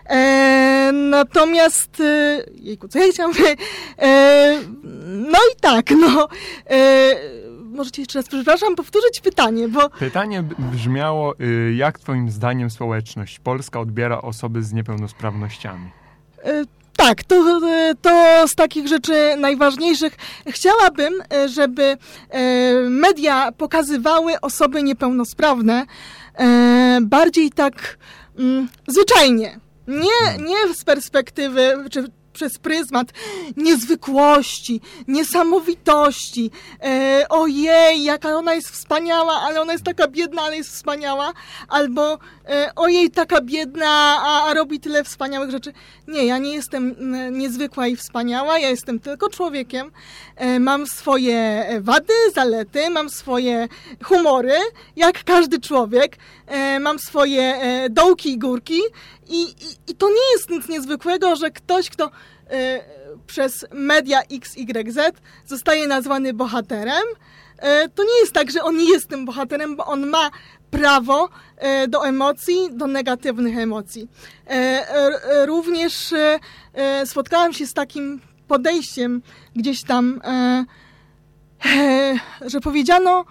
E, 0.07 0.91
natomiast, 0.93 2.01
e, 2.01 2.45
jejku, 2.55 2.89
co 2.89 2.99
ja 2.99 3.13
chciałam? 3.13 3.33
E, 3.99 4.61
no 5.05 5.39
i 5.53 5.61
tak, 5.61 5.91
no. 5.91 6.29
E, 6.71 7.15
możecie 7.57 8.03
jeszcze 8.03 8.19
raz, 8.19 8.29
przepraszam, 8.29 8.77
powtórzyć 8.77 9.21
pytanie, 9.21 9.69
bo... 9.69 9.91
Pytanie 9.91 10.45
brzmiało, 10.73 11.35
y, 11.41 11.75
jak 11.75 11.99
twoim 11.99 12.31
zdaniem 12.31 12.71
społeczność 12.71 13.39
polska 13.39 13.81
odbiera 13.81 14.23
osoby 14.23 14.63
z 14.63 14.73
niepełnosprawnościami? 14.73 15.91
E, 16.95 17.07
tak, 17.07 17.25
to, 17.25 17.61
to 18.03 18.45
z 18.49 18.55
takich 18.55 18.89
rzeczy 18.89 19.37
najważniejszych. 19.39 20.17
Chciałabym, 20.49 21.23
e, 21.33 21.49
żeby 21.49 21.97
media 22.89 23.53
pokazywały 23.53 24.41
osoby 24.41 24.83
niepełnosprawne 24.83 25.87
bardziej 27.03 27.51
tak 27.51 27.99
mm, 28.39 28.69
zwyczajnie. 28.89 29.61
Nie, 29.89 30.45
nie 30.45 30.75
z 30.75 30.85
perspektywy, 30.85 31.85
czy 31.91 32.05
przez 32.35 32.59
pryzmat 32.59 33.09
niezwykłości, 33.57 34.81
niesamowitości. 35.09 36.51
E, 36.83 37.27
ojej, 37.29 38.05
jaka 38.05 38.37
ona 38.37 38.55
jest 38.55 38.69
wspaniała, 38.69 39.41
ale 39.41 39.61
ona 39.61 39.73
jest 39.73 39.85
taka 39.85 40.09
biedna, 40.09 40.43
ale 40.43 40.57
jest 40.57 40.71
wspaniała. 40.71 41.33
Albo 41.69 42.19
e, 42.49 42.73
ojej, 42.77 43.11
taka 43.11 43.41
biedna, 43.41 43.87
a, 44.21 44.47
a 44.47 44.55
robi 44.55 44.81
tyle 44.81 45.05
wspaniałych 45.05 45.51
rzeczy. 45.51 45.73
Nie, 46.09 46.27
ja 46.27 46.39
nie 46.39 46.55
jestem 46.55 46.95
niezwykła 47.33 47.87
i 47.87 47.97
wspaniała, 47.97 48.59
ja 48.59 48.69
jestem 48.69 49.01
tylko 49.01 49.29
człowiekiem. 49.29 49.91
E, 50.37 50.61
mam 50.61 50.87
swoje 50.87 51.67
wady, 51.81 52.15
zalety, 52.35 52.91
mam 52.91 53.11
swoje 53.11 53.69
humory, 54.03 54.59
jak 54.97 55.25
każdy 55.25 55.61
człowiek. 55.61 56.17
E, 56.47 56.81
mam 56.81 56.99
swoje 56.99 57.43
e, 57.43 57.91
dołki 57.91 58.33
i 58.33 58.39
górki. 58.39 58.81
I, 59.29 59.43
i, 59.43 59.91
I 59.91 59.95
to 59.95 60.09
nie 60.09 60.33
jest 60.33 60.51
nic 60.51 60.69
niezwykłego, 60.69 61.37
że 61.37 61.51
ktoś, 61.51 61.91
kto 61.91 62.11
e, 62.51 62.85
przez 63.27 63.67
media 63.73 64.21
XYZ 64.31 64.99
zostaje 65.47 65.89
nazwany 65.89 66.35
bohaterem. 66.35 67.05
To 67.95 68.05
nie 68.05 68.21
jest 68.21 68.33
tak, 68.33 68.51
że 68.51 68.63
on 68.63 68.81
jest 68.81 69.09
tym 69.09 69.25
bohaterem, 69.25 69.77
bo 69.77 69.87
on 69.87 70.07
ma 70.07 70.31
prawo 70.71 71.29
do 71.89 72.07
emocji, 72.07 72.69
do 72.73 72.87
negatywnych 72.87 73.59
emocji. 73.59 74.09
Również 75.47 76.15
spotkałam 77.05 77.53
się 77.53 77.67
z 77.67 77.75
takim 77.75 78.21
podejściem 78.49 79.23
gdzieś 79.57 79.83
tam, 79.83 80.21
że 82.47 82.61
powiedziano, 82.61 83.25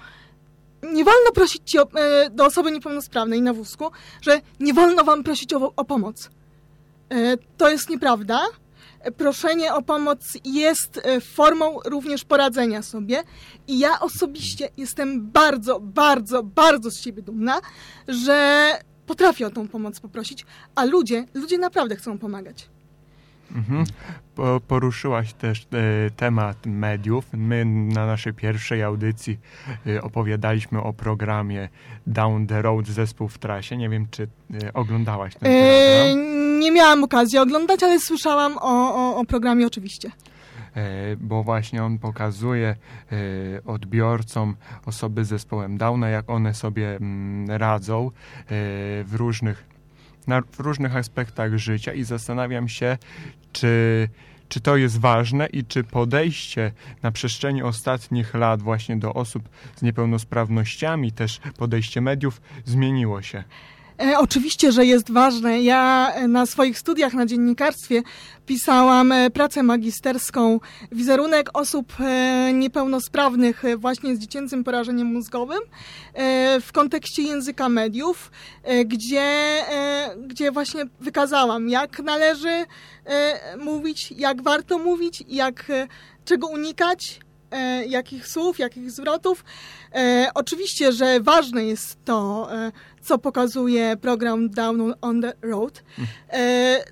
nie 0.83 1.03
wolno 1.03 1.31
prosić 1.33 1.61
ci 1.65 1.79
o, 1.79 1.87
do 2.31 2.45
osoby 2.45 2.71
niepełnosprawnej 2.71 3.41
na 3.41 3.53
wózku, 3.53 3.91
że 4.21 4.41
nie 4.59 4.73
wolno 4.73 5.03
wam 5.03 5.23
prosić 5.23 5.53
o, 5.53 5.73
o 5.75 5.85
pomoc. 5.85 6.29
To 7.57 7.69
jest 7.69 7.89
nieprawda 7.89 8.45
proszenie 9.11 9.73
o 9.73 9.81
pomoc 9.81 10.19
jest 10.45 11.01
e, 11.03 11.21
formą 11.21 11.79
również 11.85 12.23
poradzenia 12.23 12.81
sobie. 12.81 13.23
I 13.67 13.79
ja 13.79 13.99
osobiście 13.99 14.69
jestem 14.77 15.31
bardzo, 15.31 15.79
bardzo, 15.79 16.43
bardzo 16.43 16.91
z 16.91 17.01
siebie 17.01 17.21
dumna, 17.21 17.61
że 18.07 18.69
potrafię 19.05 19.47
o 19.47 19.49
tą 19.49 19.67
pomoc 19.67 19.99
poprosić, 19.99 20.45
a 20.75 20.85
ludzie, 20.85 21.25
ludzie 21.33 21.57
naprawdę 21.57 21.95
chcą 21.95 22.17
pomagać. 22.17 22.69
Mhm. 23.55 23.85
Poruszyłaś 24.67 25.33
też 25.33 25.67
e, 25.71 26.11
temat 26.11 26.65
mediów. 26.65 27.25
My 27.33 27.65
na 27.65 28.05
naszej 28.05 28.33
pierwszej 28.33 28.83
audycji 28.83 29.39
e, 29.87 30.01
opowiadaliśmy 30.01 30.81
o 30.81 30.93
programie 30.93 31.69
Down 32.07 32.47
the 32.47 32.61
Road 32.61 32.87
Zespół 32.87 33.27
w 33.27 33.37
trasie. 33.37 33.77
Nie 33.77 33.89
wiem, 33.89 34.07
czy 34.11 34.27
e, 34.63 34.73
oglądałaś 34.73 35.33
ten 35.35 35.41
program. 35.41 36.59
nie 36.59 36.71
miałam 36.71 37.03
okazji 37.03 37.39
oglądać, 37.39 37.83
ale 37.83 37.99
słyszałam 37.99 38.57
o, 38.57 38.95
o, 38.95 39.17
o 39.17 39.25
programie 39.25 39.67
oczywiście 39.67 40.11
bo 41.17 41.43
właśnie 41.43 41.83
on 41.83 41.99
pokazuje 41.99 42.75
odbiorcom 43.65 44.55
osoby 44.85 45.25
z 45.25 45.27
zespołem 45.27 45.77
Downa, 45.77 46.09
jak 46.09 46.29
one 46.29 46.53
sobie 46.53 46.95
mm, 46.95 47.49
radzą 47.49 48.11
w 49.05 49.11
różnych 49.13 49.72
na, 50.27 50.41
w 50.41 50.59
różnych 50.59 50.95
aspektach 50.95 51.57
życia 51.57 51.93
i 51.93 52.03
zastanawiam 52.03 52.67
się, 52.67 52.97
czy, 53.51 54.09
czy 54.49 54.61
to 54.61 54.77
jest 54.77 54.99
ważne 54.99 55.47
i 55.47 55.65
czy 55.65 55.83
podejście 55.83 56.71
na 57.03 57.11
przestrzeni 57.11 57.63
ostatnich 57.63 58.33
lat 58.33 58.61
właśnie 58.61 58.97
do 58.97 59.13
osób 59.13 59.49
z 59.75 59.81
niepełnosprawnościami, 59.81 61.11
też 61.11 61.39
podejście 61.57 62.01
mediów 62.01 62.41
zmieniło 62.65 63.21
się. 63.21 63.43
E, 64.03 64.17
oczywiście, 64.19 64.71
że 64.71 64.85
jest 64.85 65.11
ważne. 65.11 65.61
Ja 65.61 66.11
e, 66.13 66.27
na 66.27 66.45
swoich 66.45 66.79
studiach 66.79 67.13
na 67.13 67.25
dziennikarstwie 67.25 68.01
pisałam 68.45 69.11
e, 69.11 69.29
pracę 69.29 69.63
magisterską 69.63 70.59
Wizerunek 70.91 71.49
osób 71.53 71.93
niepełnosprawnych 72.53 73.63
właśnie 73.77 74.15
z 74.15 74.19
dziecięcym 74.19 74.63
porażeniem 74.63 75.07
mózgowym 75.07 75.59
w 76.61 76.71
kontekście 76.73 77.23
języka 77.23 77.69
mediów, 77.69 78.31
gdzie, 78.85 79.59
gdzie 80.27 80.51
właśnie 80.51 80.83
wykazałam, 80.99 81.69
jak 81.69 81.99
należy 81.99 82.65
mówić, 83.59 84.11
jak 84.17 84.41
warto 84.41 84.79
mówić, 84.79 85.23
jak 85.27 85.71
czego 86.25 86.47
unikać, 86.47 87.19
jakich 87.87 88.27
słów, 88.27 88.59
jakich 88.59 88.91
zwrotów. 88.91 89.45
Oczywiście, 90.33 90.91
że 90.91 91.19
ważne 91.19 91.65
jest 91.65 92.05
to, 92.05 92.49
co 93.01 93.17
pokazuje 93.17 93.97
program 93.97 94.49
Down 94.49 94.93
on 95.01 95.21
the 95.21 95.33
Road. 95.41 95.83
E, 96.29 96.83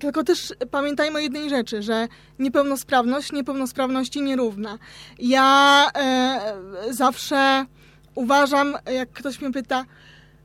tylko 0.00 0.24
też 0.24 0.54
pamiętajmy 0.70 1.18
o 1.18 1.20
jednej 1.20 1.50
rzeczy, 1.50 1.82
że 1.82 2.08
niepełnosprawność 2.38 3.32
niepełnosprawności 3.32 4.22
nierówna. 4.22 4.78
Ja 5.18 5.90
e, 5.94 6.54
zawsze 6.90 7.66
uważam, 8.14 8.76
jak 8.92 9.10
ktoś 9.10 9.40
mnie 9.40 9.52
pyta, 9.52 9.84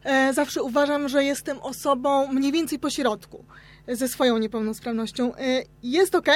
e, 0.03 0.33
zawsze 0.33 0.63
uważam, 0.63 1.09
że 1.09 1.23
jestem 1.23 1.59
osobą 1.59 2.33
mniej 2.33 2.51
więcej 2.51 2.79
po 2.79 2.89
środku 2.89 3.45
ze 3.87 4.07
swoją 4.07 4.37
niepełnosprawnością. 4.37 5.35
E, 5.35 5.63
jest 5.83 6.15
ok, 6.15 6.29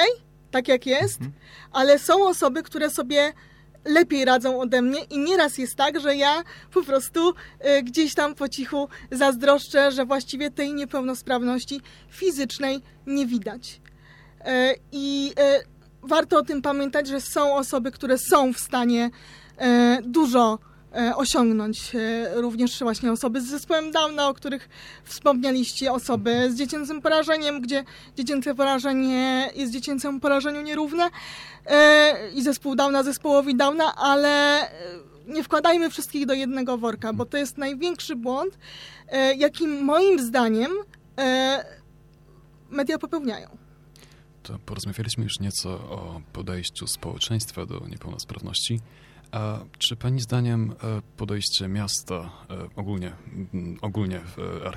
tak 0.50 0.68
jak 0.68 0.86
jest, 0.86 1.20
mhm. 1.20 1.32
ale 1.72 1.98
są 1.98 2.28
osoby, 2.28 2.62
które 2.62 2.90
sobie 2.90 3.32
lepiej 3.84 4.24
radzą 4.24 4.60
ode 4.60 4.82
mnie 4.82 5.00
i 5.10 5.18
nieraz 5.18 5.58
jest 5.58 5.76
tak, 5.76 6.00
że 6.00 6.16
ja 6.16 6.42
po 6.72 6.82
prostu 6.82 7.30
y, 7.30 7.82
gdzieś 7.82 8.14
tam 8.14 8.34
po 8.34 8.48
cichu 8.48 8.88
zazdroszczę, 9.10 9.92
że 9.92 10.04
właściwie 10.04 10.50
tej 10.50 10.74
niepełnosprawności 10.74 11.80
fizycznej 12.10 12.82
nie 13.06 13.26
widać. 13.26 13.80
E, 14.40 14.74
I 14.92 15.32
e, 15.38 15.60
warto 16.02 16.38
o 16.38 16.42
tym 16.42 16.62
pamiętać, 16.62 17.08
że 17.08 17.20
są 17.20 17.54
osoby, 17.54 17.90
które 17.90 18.18
są 18.18 18.52
w 18.52 18.58
stanie 18.58 19.10
e, 19.58 19.98
dużo 20.02 20.58
osiągnąć. 21.16 21.94
E, 21.94 22.40
również 22.40 22.78
właśnie 22.78 23.12
osoby 23.12 23.40
z 23.40 23.44
zespołem 23.44 23.92
Downa, 23.92 24.28
o 24.28 24.34
których 24.34 24.68
wspomnieliście, 25.04 25.92
osoby 25.92 26.52
z 26.52 26.56
dziecięcym 26.56 27.02
porażeniem, 27.02 27.60
gdzie 27.60 27.84
dziecięce 28.16 28.54
porażenie 28.54 29.50
jest 29.54 29.72
dziecięcemu 29.72 30.20
porażeniu 30.20 30.60
nierówne 30.60 31.10
e, 31.66 32.30
i 32.34 32.42
zespół 32.42 32.74
Downa 32.74 33.02
zespołowi 33.02 33.56
Downa, 33.56 33.94
ale 33.96 34.60
e, 34.60 34.70
nie 35.26 35.44
wkładajmy 35.44 35.90
wszystkich 35.90 36.26
do 36.26 36.34
jednego 36.34 36.78
worka, 36.78 37.12
bo 37.12 37.26
to 37.26 37.36
jest 37.36 37.58
największy 37.58 38.16
błąd, 38.16 38.58
e, 39.08 39.34
jaki 39.34 39.66
moim 39.66 40.18
zdaniem 40.18 40.72
e, 41.18 41.64
media 42.70 42.98
popełniają. 42.98 43.48
To 44.42 44.58
porozmawialiśmy 44.58 45.24
już 45.24 45.40
nieco 45.40 45.70
o 45.70 46.20
podejściu 46.32 46.86
społeczeństwa 46.86 47.66
do 47.66 47.80
niepełnosprawności. 47.88 48.80
A 49.32 49.58
czy 49.78 49.96
Pani 49.96 50.20
zdaniem 50.20 50.72
e, 50.72 51.02
podejście 51.16 51.68
miasta 51.68 52.14
e, 52.14 52.30
ogólnie, 52.76 53.12
ogólnie 53.82 54.20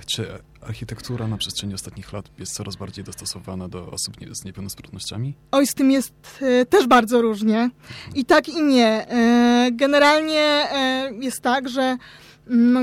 czy 0.06 0.28
architektura 0.62 1.28
na 1.28 1.38
przestrzeni 1.38 1.74
ostatnich 1.74 2.14
lat 2.14 2.30
jest 2.39 2.54
coraz 2.54 2.76
bardziej 2.76 3.04
dostosowana 3.04 3.68
do 3.68 3.88
osób 3.91 4.16
z 4.32 4.45
niepełnosprawnościami? 4.45 5.34
Oj, 5.51 5.68
z 5.68 5.74
tym 5.74 5.91
jest 5.91 6.14
e, 6.41 6.66
też 6.66 6.88
bardzo 6.88 7.22
różnie. 7.22 7.70
I 8.16 8.26
tak 8.26 8.49
i 8.49 8.64
nie. 8.64 9.08
Generalnie 9.72 10.68
jest 11.20 11.41
tak, 11.41 11.70
że 11.70 11.97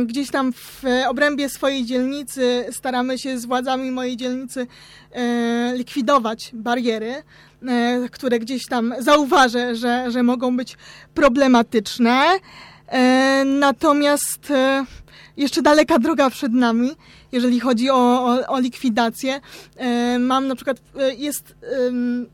gdzieś 0.07 0.31
tam 0.31 0.53
w 0.53 0.83
obrębie 1.09 1.49
swojej 1.49 1.85
dzielnicy 1.85 2.65
staramy 2.73 3.19
się 3.19 3.39
z 3.39 3.47
władzami 3.47 3.91
mojej 3.91 4.17
dzielnicy 4.17 4.67
e, 5.13 5.73
likwidować 5.77 6.51
bariery, 6.55 7.23
e, 7.69 8.09
które 8.13 8.39
gdzieś 8.39 8.67
tam 8.67 8.95
zauważę, 8.99 9.77
że, 9.77 10.11
że 10.11 10.23
mogą 10.23 10.57
być 10.57 10.77
problematyczne. 11.15 12.39
E, 12.89 13.45
natomiast 13.45 14.51
e, 14.51 14.85
jeszcze 15.37 15.63
daleka 15.63 15.99
droga 15.99 16.31
przed 16.31 16.53
nami, 16.53 16.91
jeżeli 17.33 17.61
chodzi 17.61 17.91
o, 17.91 17.95
o, 17.95 18.47
o 18.47 18.61
likwidację. 18.61 19.41
E, 19.77 20.19
mam 20.19 20.49
na 20.49 20.55
przykład, 20.55 20.77
e, 20.99 21.15
jest 21.15 21.55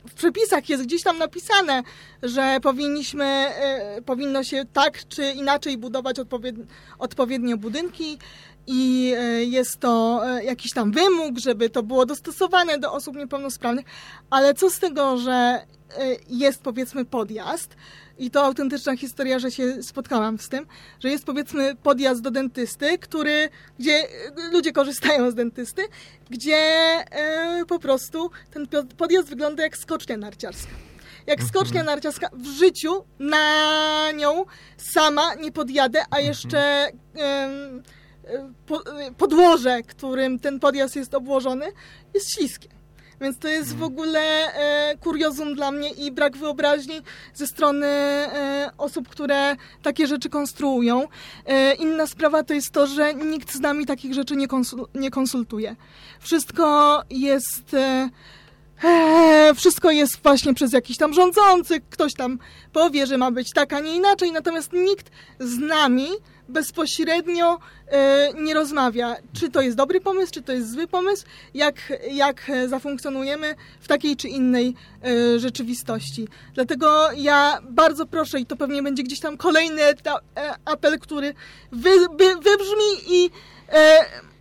w 0.08 0.14
przepisach 0.14 0.68
jest 0.68 0.84
gdzieś 0.84 1.02
tam 1.02 1.18
napisane, 1.18 1.82
że 2.22 2.58
powinniśmy, 2.62 3.24
e, 3.24 4.02
powinno 4.02 4.44
się 4.44 4.64
tak 4.72 5.08
czy 5.08 5.32
inaczej 5.32 5.78
budować 5.78 6.18
odpowied, 6.18 6.56
odpowiednio 6.98 7.56
budynki 7.56 8.18
i 8.66 9.12
jest 9.40 9.80
to 9.80 10.22
jakiś 10.42 10.72
tam 10.72 10.92
wymóg, 10.92 11.38
żeby 11.38 11.70
to 11.70 11.82
było 11.82 12.06
dostosowane 12.06 12.78
do 12.78 12.92
osób 12.92 13.16
niepełnosprawnych, 13.16 13.86
ale 14.30 14.54
co 14.54 14.70
z 14.70 14.78
tego, 14.78 15.18
że 15.18 15.66
jest 16.28 16.62
powiedzmy 16.62 17.04
podjazd 17.04 17.76
i 18.18 18.30
to 18.30 18.44
autentyczna 18.44 18.96
historia, 18.96 19.38
że 19.38 19.50
się 19.50 19.82
spotkałam 19.82 20.38
z 20.38 20.48
tym, 20.48 20.66
że 21.00 21.08
jest 21.08 21.24
powiedzmy 21.24 21.74
podjazd 21.82 22.22
do 22.22 22.30
dentysty, 22.30 22.98
który, 22.98 23.48
gdzie 23.78 23.92
e, 23.92 24.50
ludzie 24.52 24.72
korzystają 24.72 25.30
z 25.30 25.34
dentysty, 25.34 25.82
gdzie 26.30 26.56
e, 26.56 27.64
po 27.68 27.78
prostu 27.78 28.30
ten 28.50 28.66
podjazd 28.96 29.28
wygląda 29.28 29.62
jak 29.62 29.76
skocznia 29.76 30.16
narciarska. 30.16 30.72
Jak 31.26 31.42
skocznia 31.42 31.82
narciarska 31.82 32.28
w 32.32 32.46
życiu 32.46 33.04
na 33.18 34.12
nią 34.12 34.44
sama 34.76 35.34
nie 35.34 35.52
podjadę, 35.52 36.02
a 36.10 36.20
jeszcze 36.20 36.88
em, 37.14 37.82
e, 38.24 38.52
po, 38.66 38.86
e, 38.86 39.12
podłoże, 39.12 39.82
którym 39.82 40.38
ten 40.38 40.60
podjazd 40.60 40.96
jest 40.96 41.14
obłożony, 41.14 41.66
jest 42.14 42.30
śliskie. 42.30 42.75
Więc 43.20 43.38
to 43.38 43.48
jest 43.48 43.76
w 43.76 43.82
ogóle 43.82 44.20
e, 44.20 44.96
kuriozum 44.96 45.54
dla 45.54 45.70
mnie 45.70 45.90
i 45.90 46.12
brak 46.12 46.36
wyobraźni 46.36 47.00
ze 47.34 47.46
strony 47.46 47.86
e, 47.86 48.70
osób, 48.78 49.08
które 49.08 49.56
takie 49.82 50.06
rzeczy 50.06 50.28
konstruują. 50.28 51.08
E, 51.46 51.74
inna 51.74 52.06
sprawa 52.06 52.42
to 52.42 52.54
jest 52.54 52.70
to, 52.70 52.86
że 52.86 53.14
nikt 53.14 53.52
z 53.52 53.60
nami 53.60 53.86
takich 53.86 54.14
rzeczy 54.14 54.36
nie, 54.36 54.48
konsul, 54.48 54.86
nie 54.94 55.10
konsultuje. 55.10 55.76
Wszystko 56.20 57.02
jest. 57.10 57.74
E, 57.74 58.08
e, 58.84 59.54
wszystko 59.54 59.90
jest 59.90 60.22
właśnie 60.22 60.54
przez 60.54 60.72
jakiś 60.72 60.96
tam 60.96 61.14
rządzący, 61.14 61.80
ktoś 61.90 62.14
tam 62.14 62.38
powie, 62.72 63.06
że 63.06 63.18
ma 63.18 63.30
być 63.30 63.52
tak, 63.52 63.72
a 63.72 63.80
nie 63.80 63.96
inaczej, 63.96 64.32
natomiast 64.32 64.72
nikt 64.72 65.10
z 65.40 65.58
nami 65.58 66.08
bezpośrednio 66.48 67.58
e, 67.88 68.32
nie 68.34 68.54
rozmawia, 68.54 69.16
czy 69.32 69.50
to 69.50 69.60
jest 69.60 69.76
dobry 69.76 70.00
pomysł, 70.00 70.32
czy 70.32 70.42
to 70.42 70.52
jest 70.52 70.72
zły 70.72 70.86
pomysł, 70.86 71.24
jak, 71.54 71.92
jak 72.10 72.50
zafunkcjonujemy 72.66 73.54
w 73.80 73.88
takiej 73.88 74.16
czy 74.16 74.28
innej 74.28 74.74
e, 75.04 75.38
rzeczywistości. 75.38 76.28
Dlatego 76.54 77.12
ja 77.12 77.58
bardzo 77.62 78.06
proszę, 78.06 78.40
i 78.40 78.46
to 78.46 78.56
pewnie 78.56 78.82
będzie 78.82 79.02
gdzieś 79.02 79.20
tam 79.20 79.36
kolejny 79.36 79.82
e, 79.82 79.94
apel, 80.64 80.98
który 80.98 81.34
wy, 81.72 81.90
wy, 81.90 82.34
wybrzmi 82.34 83.14
i 83.14 83.30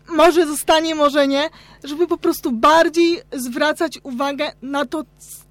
może 0.07 0.47
zostanie, 0.47 0.95
może 0.95 1.27
nie, 1.27 1.49
żeby 1.83 2.07
po 2.07 2.17
prostu 2.17 2.51
bardziej 2.51 3.21
zwracać 3.31 3.99
uwagę 4.03 4.51
na 4.61 4.85
to, 4.85 5.03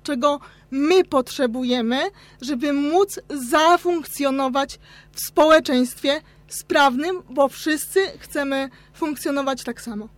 czego 0.03 0.41
my 0.71 1.05
potrzebujemy, 1.05 2.01
żeby 2.41 2.73
móc 2.73 3.21
zafunkcjonować 3.51 4.79
w 5.13 5.21
społeczeństwie 5.21 6.21
sprawnym, 6.55 7.23
bo 7.31 7.49
wszyscy 7.49 8.01
chcemy 8.19 8.69
funkcjonować 8.95 9.65
tak 9.65 9.81
samo. 9.81 10.09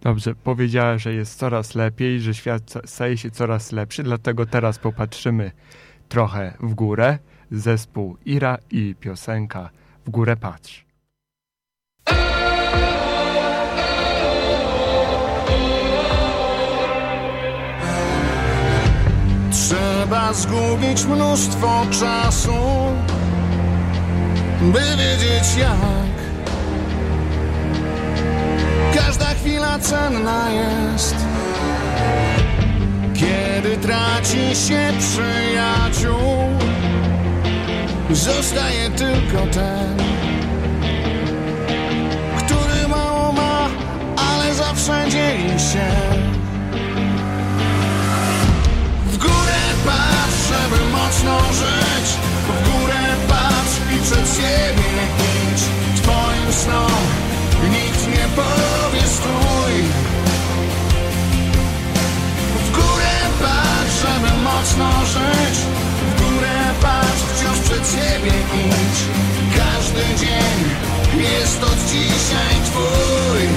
Dobrze, 0.00 0.34
powiedziała, 0.34 0.98
że 0.98 1.14
jest 1.14 1.38
coraz 1.38 1.74
lepiej, 1.74 2.20
że 2.20 2.34
świat 2.34 2.74
staje 2.84 3.16
się 3.16 3.30
coraz 3.30 3.72
lepszy, 3.72 4.02
dlatego 4.02 4.46
teraz 4.46 4.78
popatrzymy 4.78 5.50
trochę 6.08 6.54
w 6.60 6.74
górę. 6.74 7.18
Zespół 7.50 8.16
Ira 8.24 8.58
i 8.70 8.94
piosenka 9.00 9.70
W 10.06 10.10
górę 10.10 10.36
patrz. 10.36 10.84
Trzeba 19.52 20.32
zgubić 20.32 21.04
mnóstwo 21.04 21.86
czasu, 22.00 22.52
by 24.60 24.80
wiedzieć 24.80 25.56
jak. 25.58 26.18
Każda 28.94 29.34
chwila 29.34 29.78
cenna 29.78 30.50
jest, 30.50 31.16
kiedy 33.14 33.76
traci 33.76 34.56
się 34.56 34.92
przyjaciół. 34.98 36.48
Zostaje 38.10 38.90
tylko 38.90 39.46
ten, 39.52 39.96
który 42.38 42.88
mało 42.88 43.32
ma, 43.32 43.68
ale 44.16 44.54
zawsze 44.54 45.10
dzieli 45.10 45.60
się. 45.60 45.90
W 49.06 49.18
górę 49.18 49.60
patrz, 49.86 50.48
żeby 50.48 50.90
mocno 50.90 51.38
żyć 51.52 52.37
górę 52.78 53.16
patrz 53.28 53.76
i 53.96 54.02
przed 54.02 54.36
siebie 54.36 54.90
idź. 55.52 55.62
Twoim 56.02 56.52
snom 56.52 57.02
nikt 57.70 58.06
nie 58.06 58.26
powie 58.36 59.06
stój. 59.06 59.74
W 62.66 62.70
górę 62.70 63.16
patrz, 63.42 63.94
żeby 64.02 64.42
mocno 64.42 64.90
żyć. 65.06 65.58
W 66.08 66.22
górę 66.22 66.58
patrz, 66.82 67.22
wciąż 67.34 67.58
przed 67.58 67.88
siebie 67.90 68.32
idź. 68.66 69.00
Każdy 69.56 70.26
dzień 70.26 70.58
jest 71.20 71.62
od 71.62 71.78
dzisiaj 71.90 72.54
twój. 72.64 73.48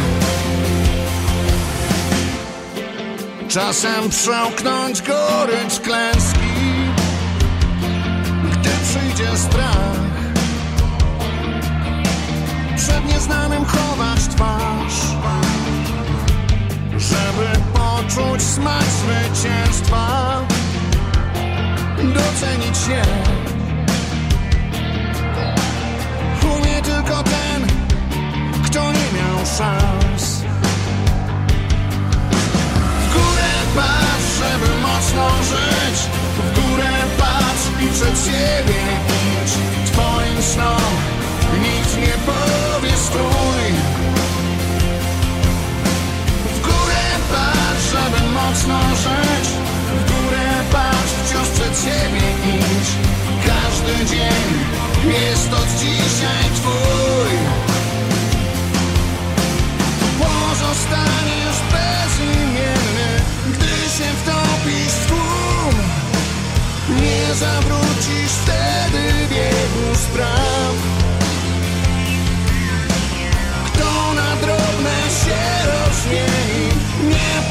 Czasem 3.49 4.09
przełknąć 4.09 5.01
gorycz 5.01 5.79
klęski 5.79 6.50
przyjdzie 8.83 9.37
strach. 9.37 10.01
Przed 12.75 13.05
nieznanym 13.05 13.65
chować 13.65 14.19
twarz 14.19 15.01
Żeby 16.97 17.47
poczuć 17.73 18.41
smak 18.41 18.83
zwycięstwa. 18.83 20.41
Docenić 21.97 22.77
się. 22.77 23.01
Umie 26.55 26.81
tylko 26.81 27.23
ten, 27.23 27.67
kto 28.65 28.91
nie 28.91 29.07
miał 29.17 29.45
szans. 29.57 30.41
W 32.99 33.13
górę 33.13 33.51
patrz, 33.75 34.39
żeby 34.39 34.81
mocno 34.81 35.29
żyć 35.43 36.20
górę 36.71 36.91
patrz 37.17 37.65
i 37.83 37.87
przed 37.87 38.25
siebie 38.25 38.81
idź. 39.43 39.53
Twoim 39.91 40.41
snom 40.41 40.91
nic 41.63 41.95
nie 41.97 42.15
powie 42.27 42.97
stój. 42.97 43.65
W 46.55 46.61
górę 46.61 47.05
patrz, 47.31 47.85
żeby 47.91 48.29
mocno 48.33 48.79
rzeć 48.79 49.47
W 49.97 50.11
górę 50.11 50.47
patrz, 50.71 51.13
wciąż 51.23 51.49
przed 51.49 51.83
siebie 51.83 52.25
idź. 52.55 52.89
Każdy 53.47 54.05
dzień 54.15 54.49
jest 55.07 55.53
od 55.53 55.69
dzisiaj 55.79 56.43
twój. 56.55 56.80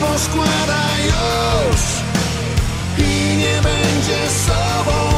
Poskłada 0.01 0.83
już 1.07 1.81
I 2.99 3.37
nie 3.37 3.63
będzie 3.63 4.31
sobą 4.31 5.11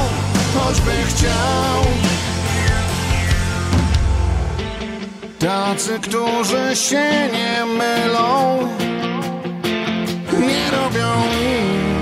Choćby 0.55 0.91
chciał. 1.09 1.83
Tacy, 5.39 5.99
którzy 6.01 6.77
się 6.77 7.29
nie 7.33 7.65
mylą 7.65 8.59
Nie 10.33 10.71
robią 10.71 11.09
nic 11.41 12.02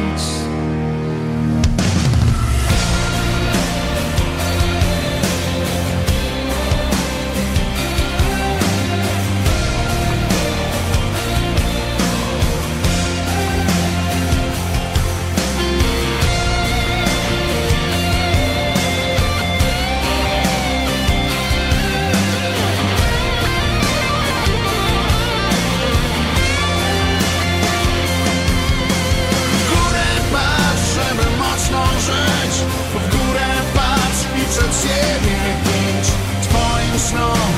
Snom 37.11 37.53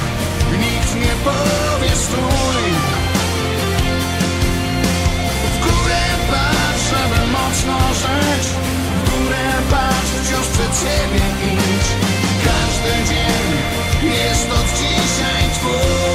nikt 0.52 0.94
nie 0.94 1.14
powie 1.24 1.96
stój. 1.96 2.64
W 5.52 5.58
górę 5.64 6.04
patrz, 6.30 6.84
żeby 6.90 7.32
mocno 7.32 7.78
żyć 8.02 8.46
W 9.04 9.10
górę 9.10 9.52
patrz, 9.70 10.10
wciąż 10.22 10.46
przed 10.48 10.72
siebie 10.80 11.24
idź. 11.52 11.88
Każdy 12.44 12.92
dzień 13.08 13.48
jest 14.12 14.50
od 14.50 14.68
dzisiaj 14.78 15.50
twój 15.54 16.11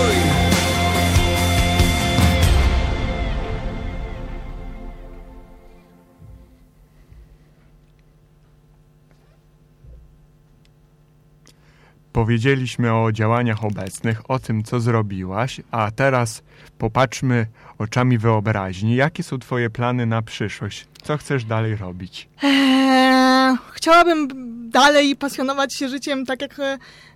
Powiedzieliśmy 12.18 12.93
o 12.93 13.11
działaniach 13.11 13.63
obecnych, 13.63 14.32
o 14.32 14.39
tym, 14.39 14.63
co 14.63 14.80
zrobiłaś, 14.80 15.61
a 15.72 15.91
teraz 15.91 16.43
popatrzmy 16.78 17.45
oczami 17.78 18.18
wyobraźni. 18.18 18.95
Jakie 18.95 19.24
są 19.24 19.39
Twoje 19.39 19.70
plany 19.70 20.05
na 20.05 20.22
przyszłość? 20.22 20.88
Co 21.03 21.18
chcesz 21.18 21.45
dalej 21.45 21.76
robić? 21.76 22.30
Eee, 22.43 23.57
chciałabym 23.74 24.28
dalej 24.70 25.15
pasjonować 25.15 25.76
się 25.76 25.89
życiem 25.89 26.26
tak, 26.26 26.41
jak 26.41 26.55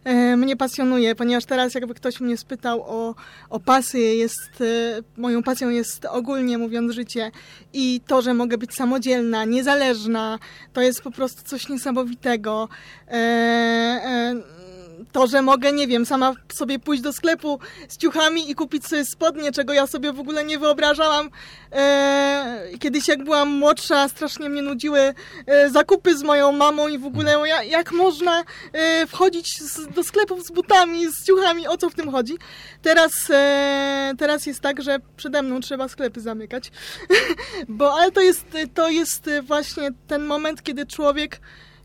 e, 0.04 0.38
mnie 0.38 0.58
pasjonuje, 0.58 1.16
ponieważ 1.16 1.46
teraz 1.46 1.74
jakby 1.74 1.94
ktoś 1.94 2.20
mnie 2.20 2.38
spytał 2.38 2.82
o, 2.82 3.16
o 3.50 3.60
pasję, 3.60 4.16
jest, 4.16 4.62
e, 4.62 5.22
moją 5.22 5.44
pasją 5.44 5.70
jest 5.70 6.06
ogólnie 6.06 6.58
mówiąc 6.58 6.94
życie 6.94 7.32
i 7.74 8.02
to, 8.08 8.22
że 8.22 8.34
mogę 8.34 8.58
być 8.58 8.76
samodzielna, 8.76 9.46
niezależna, 9.46 10.40
to 10.74 10.82
jest 10.82 11.02
po 11.02 11.12
prostu 11.12 11.44
coś 11.44 11.70
niesamowitego. 11.70 12.70
E, 13.08 13.12
e, 13.12 14.61
to, 15.12 15.28
że 15.28 15.42
mogę, 15.42 15.72
nie 15.72 15.88
wiem, 15.88 16.06
sama 16.06 16.34
sobie 16.54 16.80
pójść 16.80 17.04
do 17.04 17.14
sklepu 17.14 17.60
z 17.88 17.98
ciuchami 17.98 18.52
i 18.52 18.56
kupić 18.56 18.88
sobie 18.88 19.06
spodnie, 19.06 19.52
czego 19.52 19.74
ja 19.74 19.88
sobie 19.88 20.14
w 20.14 20.20
ogóle 20.20 20.44
nie 20.44 20.60
wyobrażałam. 20.60 21.30
E, 21.72 22.70
kiedyś 22.80 23.08
jak 23.08 23.24
byłam 23.24 23.50
młodsza, 23.50 24.10
strasznie 24.10 24.50
mnie 24.50 24.62
nudziły 24.62 25.14
e, 25.46 25.70
zakupy 25.70 26.18
z 26.18 26.24
moją 26.24 26.52
mamą 26.52 26.88
i 26.88 26.98
w 26.98 27.06
ogóle 27.06 27.36
ja, 27.48 27.64
jak 27.64 27.92
można 27.92 28.44
e, 28.74 29.08
wchodzić 29.08 29.62
z, 29.62 29.88
do 29.88 30.04
sklepów 30.04 30.46
z 30.46 30.52
butami, 30.52 31.08
z 31.08 31.26
ciuchami, 31.26 31.68
o 31.68 31.78
co 31.78 31.90
w 31.90 31.96
tym 31.96 32.12
chodzi. 32.12 32.38
Teraz, 32.82 33.12
e, 33.30 34.14
teraz 34.18 34.46
jest 34.46 34.60
tak, 34.60 34.82
że 34.82 34.98
przede 35.18 35.42
mną 35.42 35.60
trzeba 35.60 35.88
sklepy 35.88 36.22
zamykać. 36.22 36.72
Bo, 37.68 37.94
ale 37.94 38.12
to 38.12 38.22
jest, 38.22 38.46
to 38.74 38.90
jest 38.90 39.30
właśnie 39.44 39.90
ten 40.08 40.26
moment, 40.26 40.64
kiedy 40.64 40.86
człowiek 40.86 41.42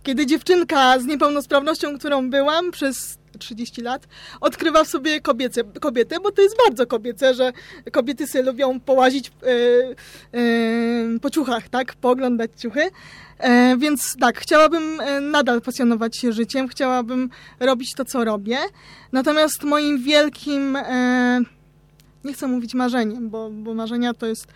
kiedy 0.06 0.26
dziewczynka 0.26 0.98
z 0.98 1.06
niepełnosprawnością, 1.06 1.98
którą 1.98 2.30
byłam 2.30 2.70
przez 2.70 3.18
30 3.38 3.82
lat, 3.82 4.08
odkrywa 4.40 4.84
w 4.84 4.88
sobie 4.88 5.20
kobiece, 5.20 5.64
kobietę, 5.80 6.16
bo 6.22 6.32
to 6.32 6.42
jest 6.42 6.56
bardzo 6.66 6.86
kobiece, 6.86 7.34
że 7.34 7.52
kobiety 7.92 8.26
sobie 8.26 8.44
lubią 8.44 8.80
połazić 8.80 9.32
yy, 9.42 10.40
yy, 10.40 11.20
po 11.20 11.30
ciuchach, 11.30 11.68
tak? 11.68 11.94
Pooglądać 11.94 12.50
ciuchy. 12.56 12.90
E, 13.38 13.76
więc 13.76 14.16
tak, 14.20 14.38
chciałabym 14.38 15.00
e, 15.00 15.20
nadal 15.20 15.60
pasjonować 15.60 16.16
się 16.16 16.32
życiem, 16.32 16.68
chciałabym 16.68 17.30
robić 17.60 17.94
to, 17.94 18.04
co 18.04 18.24
robię. 18.24 18.58
Natomiast 19.12 19.62
moim 19.62 20.02
wielkim, 20.02 20.76
e, 20.76 21.40
nie 22.24 22.32
chcę 22.32 22.46
mówić 22.46 22.74
marzeniem, 22.74 23.30
bo, 23.30 23.50
bo 23.50 23.74
marzenia 23.74 24.14
to 24.14 24.26
jest 24.26 24.46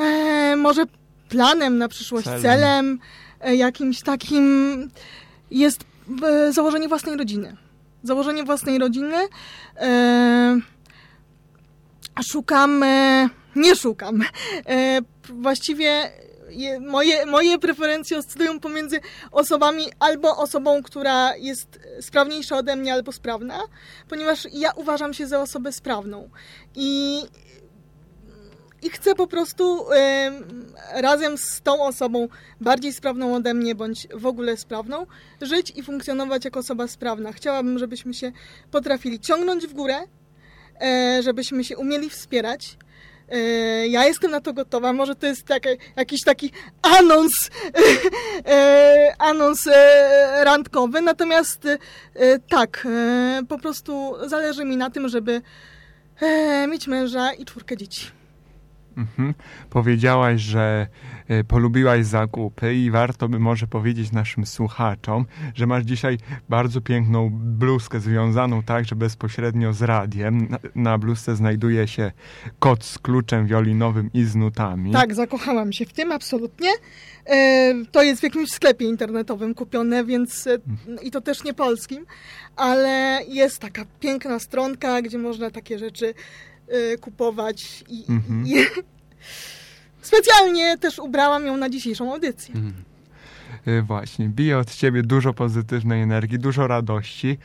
e, 0.00 0.56
może 0.56 0.84
planem 1.28 1.78
na 1.78 1.88
przyszłość, 1.88 2.24
Celem. 2.24 2.42
celem 2.42 2.92
e, 2.94 3.27
jakimś 3.44 4.02
takim 4.02 4.90
jest 5.50 5.80
e, 6.22 6.52
założenie 6.52 6.88
własnej 6.88 7.16
rodziny. 7.16 7.56
Założenie 8.02 8.44
własnej 8.44 8.78
rodziny. 8.78 9.16
E, 9.76 10.60
szukam, 12.22 12.82
e, 12.82 13.28
nie 13.56 13.76
szukam. 13.76 14.22
E, 14.66 15.00
właściwie 15.28 16.10
je, 16.50 16.80
moje, 16.80 17.26
moje 17.26 17.58
preferencje 17.58 18.18
oscylują 18.18 18.60
pomiędzy 18.60 19.00
osobami 19.30 19.84
albo 19.98 20.36
osobą, 20.36 20.82
która 20.82 21.36
jest 21.36 21.80
sprawniejsza 22.00 22.56
ode 22.56 22.76
mnie, 22.76 22.92
albo 22.92 23.12
sprawna, 23.12 23.60
ponieważ 24.08 24.46
ja 24.52 24.72
uważam 24.72 25.14
się 25.14 25.26
za 25.26 25.40
osobę 25.40 25.72
sprawną. 25.72 26.30
I 26.74 27.22
i 28.82 28.90
chcę 28.90 29.14
po 29.14 29.26
prostu 29.26 29.92
em, 29.92 30.44
razem 30.94 31.38
z 31.38 31.60
tą 31.62 31.82
osobą 31.82 32.28
bardziej 32.60 32.92
sprawną 32.92 33.34
ode 33.34 33.54
mnie, 33.54 33.74
bądź 33.74 34.08
w 34.14 34.26
ogóle 34.26 34.56
sprawną, 34.56 35.06
żyć 35.40 35.72
i 35.76 35.82
funkcjonować 35.82 36.44
jako 36.44 36.60
osoba 36.60 36.88
sprawna. 36.88 37.32
Chciałabym, 37.32 37.78
żebyśmy 37.78 38.14
się 38.14 38.32
potrafili 38.70 39.20
ciągnąć 39.20 39.66
w 39.66 39.72
górę, 39.72 39.96
e, 40.80 41.20
żebyśmy 41.22 41.64
się 41.64 41.76
umieli 41.76 42.10
wspierać. 42.10 42.76
E, 43.28 43.38
ja 43.88 44.04
jestem 44.04 44.30
na 44.30 44.40
to 44.40 44.52
gotowa. 44.52 44.92
Może 44.92 45.14
to 45.14 45.26
jest 45.26 45.44
taki, 45.44 45.68
jakiś 45.96 46.22
taki 46.24 46.50
anons, 46.82 47.32
e, 48.46 49.14
anons 49.18 49.68
randkowy, 50.44 51.00
natomiast 51.00 51.62
tak, 52.48 52.86
po 53.48 53.58
prostu 53.58 54.14
zależy 54.26 54.64
mi 54.64 54.76
na 54.76 54.90
tym, 54.90 55.08
żeby 55.08 55.42
mieć 56.68 56.86
męża 56.86 57.32
i 57.32 57.44
czwórkę 57.44 57.76
dzieci. 57.76 58.17
Mhm. 58.98 59.34
Powiedziałaś, 59.70 60.40
że 60.40 60.86
e, 61.28 61.44
polubiłaś 61.44 62.06
zakupy 62.06 62.74
i 62.74 62.90
warto 62.90 63.28
by 63.28 63.38
może 63.38 63.66
powiedzieć 63.66 64.12
naszym 64.12 64.46
słuchaczom, 64.46 65.26
że 65.54 65.66
masz 65.66 65.84
dzisiaj 65.84 66.18
bardzo 66.48 66.80
piękną 66.80 67.30
bluzkę 67.32 68.00
związaną 68.00 68.62
także 68.62 68.96
bezpośrednio 68.96 69.72
z 69.72 69.82
radiem. 69.82 70.48
Na, 70.48 70.58
na 70.74 70.98
bluzce 70.98 71.36
znajduje 71.36 71.88
się 71.88 72.12
kot 72.58 72.84
z 72.84 72.98
kluczem 72.98 73.46
wiolinowym 73.46 74.10
i 74.14 74.24
z 74.24 74.36
nutami. 74.36 74.92
Tak, 74.92 75.14
zakochałam 75.14 75.72
się 75.72 75.86
w 75.86 75.92
tym, 75.92 76.12
absolutnie. 76.12 76.70
E, 77.26 77.74
to 77.92 78.02
jest 78.02 78.20
w 78.20 78.24
jakimś 78.24 78.50
sklepie 78.50 78.84
internetowym 78.84 79.54
kupione, 79.54 80.04
więc 80.04 80.46
e, 80.46 80.58
i 81.02 81.10
to 81.10 81.20
też 81.20 81.44
nie 81.44 81.54
polskim, 81.54 82.06
ale 82.56 83.20
jest 83.28 83.58
taka 83.58 83.84
piękna 84.00 84.38
stronka, 84.38 85.02
gdzie 85.02 85.18
można 85.18 85.50
takie 85.50 85.78
rzeczy 85.78 86.14
e, 86.70 86.98
kupować 86.98 87.84
i, 87.88 88.04
Mhm. 88.08 88.46
i 88.46 88.54
specjalnie 90.02 90.78
też 90.78 90.98
ubrałam 90.98 91.46
ją 91.46 91.56
na 91.56 91.70
dzisiejszą 91.70 92.12
audycję. 92.12 92.54
Y, 93.68 93.82
Właśnie, 93.82 94.28
bije 94.28 94.58
od 94.58 94.74
ciebie 94.74 95.02
dużo 95.02 95.34
pozytywnej 95.34 96.02
energii, 96.02 96.38
dużo 96.38 96.66
radości. 96.66 97.38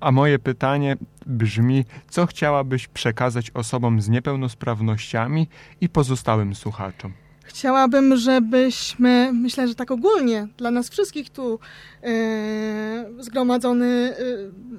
A 0.00 0.12
moje 0.12 0.38
pytanie 0.38 0.96
brzmi, 1.26 1.84
co 2.10 2.26
chciałabyś 2.26 2.88
przekazać 2.88 3.50
osobom 3.50 4.00
z 4.02 4.08
niepełnosprawnościami 4.08 5.48
i 5.80 5.88
pozostałym 5.88 6.54
słuchaczom? 6.54 7.12
Chciałabym, 7.58 8.16
żebyśmy, 8.16 9.30
myślę, 9.32 9.68
że 9.68 9.74
tak 9.74 9.90
ogólnie, 9.90 10.48
dla 10.56 10.70
nas 10.70 10.88
wszystkich 10.88 11.30
tu 11.30 11.58
e, 12.02 13.04
zgromadzony, 13.18 13.86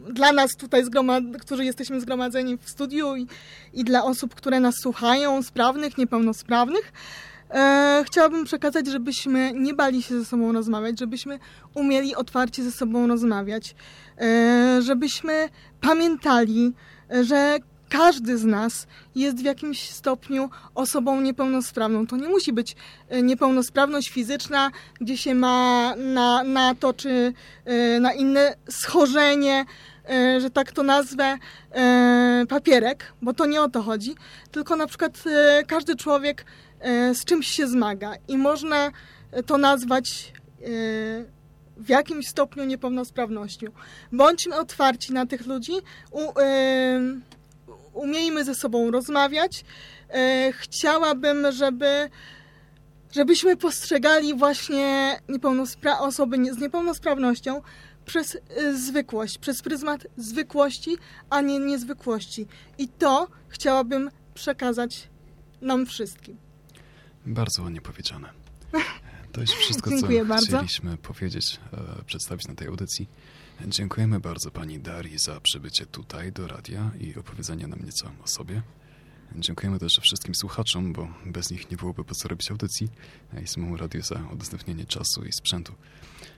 e, 0.07 0.13
dla 0.13 0.31
nas 0.31 0.51
tutaj, 0.55 0.85
zgromad, 0.85 1.23
którzy 1.41 1.65
jesteśmy 1.65 2.01
zgromadzeni 2.01 2.57
w 2.57 2.69
studiu 2.69 3.15
i, 3.15 3.27
i 3.73 3.83
dla 3.83 4.03
osób, 4.03 4.35
które 4.35 4.59
nas 4.59 4.75
słuchają, 4.81 5.43
sprawnych, 5.43 5.97
niepełnosprawnych, 5.97 6.91
e, 7.51 8.03
chciałabym 8.07 8.45
przekazać, 8.45 8.87
żebyśmy 8.87 9.51
nie 9.53 9.73
bali 9.73 10.03
się 10.03 10.19
ze 10.19 10.25
sobą 10.25 10.51
rozmawiać, 10.51 10.99
żebyśmy 10.99 11.39
umieli 11.73 12.15
otwarcie 12.15 12.63
ze 12.63 12.71
sobą 12.71 13.07
rozmawiać, 13.07 13.75
e, 14.17 14.79
żebyśmy 14.81 15.49
pamiętali, 15.81 16.73
że 17.21 17.59
każdy 17.89 18.37
z 18.37 18.45
nas 18.45 18.87
jest 19.15 19.37
w 19.37 19.43
jakimś 19.43 19.89
stopniu 19.89 20.49
osobą 20.75 21.21
niepełnosprawną. 21.21 22.07
To 22.07 22.17
nie 22.17 22.29
musi 22.29 22.53
być 22.53 22.75
e, 23.09 23.21
niepełnosprawność 23.21 24.09
fizyczna, 24.09 24.71
gdzie 25.01 25.17
się 25.17 25.35
ma 25.35 25.95
na, 25.95 26.43
na 26.43 26.75
to 26.75 26.93
czy 26.93 27.33
e, 27.65 27.99
na 27.99 28.13
inne 28.13 28.55
schorzenie, 28.69 29.65
e, 30.09 30.41
że 30.41 30.49
tak 30.49 30.71
to 30.71 30.83
nazwę, 30.83 31.37
papierek, 32.49 33.13
bo 33.21 33.33
to 33.33 33.45
nie 33.45 33.61
o 33.61 33.69
to 33.69 33.81
chodzi, 33.81 34.15
tylko 34.51 34.75
na 34.75 34.87
przykład 34.87 35.23
każdy 35.67 35.95
człowiek 35.95 36.45
z 37.13 37.25
czymś 37.25 37.47
się 37.47 37.67
zmaga 37.67 38.13
i 38.27 38.37
można 38.37 38.91
to 39.45 39.57
nazwać 39.57 40.33
w 41.77 41.89
jakimś 41.89 42.27
stopniu 42.27 42.63
niepełnosprawnością. 42.63 43.67
Bądźmy 44.11 44.55
otwarci 44.55 45.13
na 45.13 45.25
tych 45.25 45.45
ludzi, 45.45 45.73
u, 46.11 46.19
umiejmy 47.99 48.45
ze 48.45 48.55
sobą 48.55 48.91
rozmawiać. 48.91 49.63
E, 50.09 50.51
chciałabym, 50.53 51.51
żeby 51.51 52.09
żebyśmy 53.15 53.57
postrzegali 53.57 54.35
właśnie 54.37 55.17
niepełnospra- 55.29 55.99
osoby 55.99 56.53
z 56.53 56.57
niepełnosprawnością 56.57 57.61
przez 58.05 58.35
y, 58.35 58.77
zwykłość, 58.77 59.37
przez 59.37 59.61
pryzmat 59.61 60.07
zwykłości, 60.17 60.97
a 61.29 61.41
nie 61.41 61.59
niezwykłości. 61.59 62.47
I 62.77 62.87
to 62.87 63.27
chciałabym 63.47 64.11
przekazać 64.33 65.09
nam 65.61 65.85
wszystkim. 65.85 66.37
Bardzo 67.25 67.63
ładnie 67.63 67.81
powiedziane. 67.81 68.29
To 69.31 69.41
jest 69.41 69.53
wszystko, 69.53 69.89
co 70.01 70.25
bardzo. 70.25 70.57
chcieliśmy 70.57 70.97
powiedzieć, 70.97 71.59
e, 71.99 72.03
przedstawić 72.03 72.47
na 72.47 72.55
tej 72.55 72.67
audycji. 72.67 73.07
Dziękujemy 73.67 74.19
bardzo 74.19 74.51
pani 74.51 74.79
Darii 74.79 75.17
za 75.17 75.41
przybycie 75.41 75.85
tutaj 75.85 76.31
do 76.31 76.47
radia 76.47 76.91
i 76.99 77.15
opowiedzenie 77.15 77.67
nam 77.67 77.79
nieco 77.85 78.11
o 78.23 78.27
sobie. 78.27 78.61
Dziękujemy 79.35 79.79
też 79.79 79.99
wszystkim 80.01 80.35
słuchaczom, 80.35 80.93
bo 80.93 81.07
bez 81.25 81.51
nich 81.51 81.71
nie 81.71 81.77
byłoby 81.77 82.03
po 82.03 82.15
co 82.15 82.27
robić 82.27 82.51
audycji, 82.51 82.89
i 83.43 83.47
samemu 83.47 83.77
radiu 83.77 84.01
za 84.01 84.23
udostępnienie 84.33 84.85
czasu 84.85 85.25
i 85.25 85.33
sprzętu. 85.33 85.73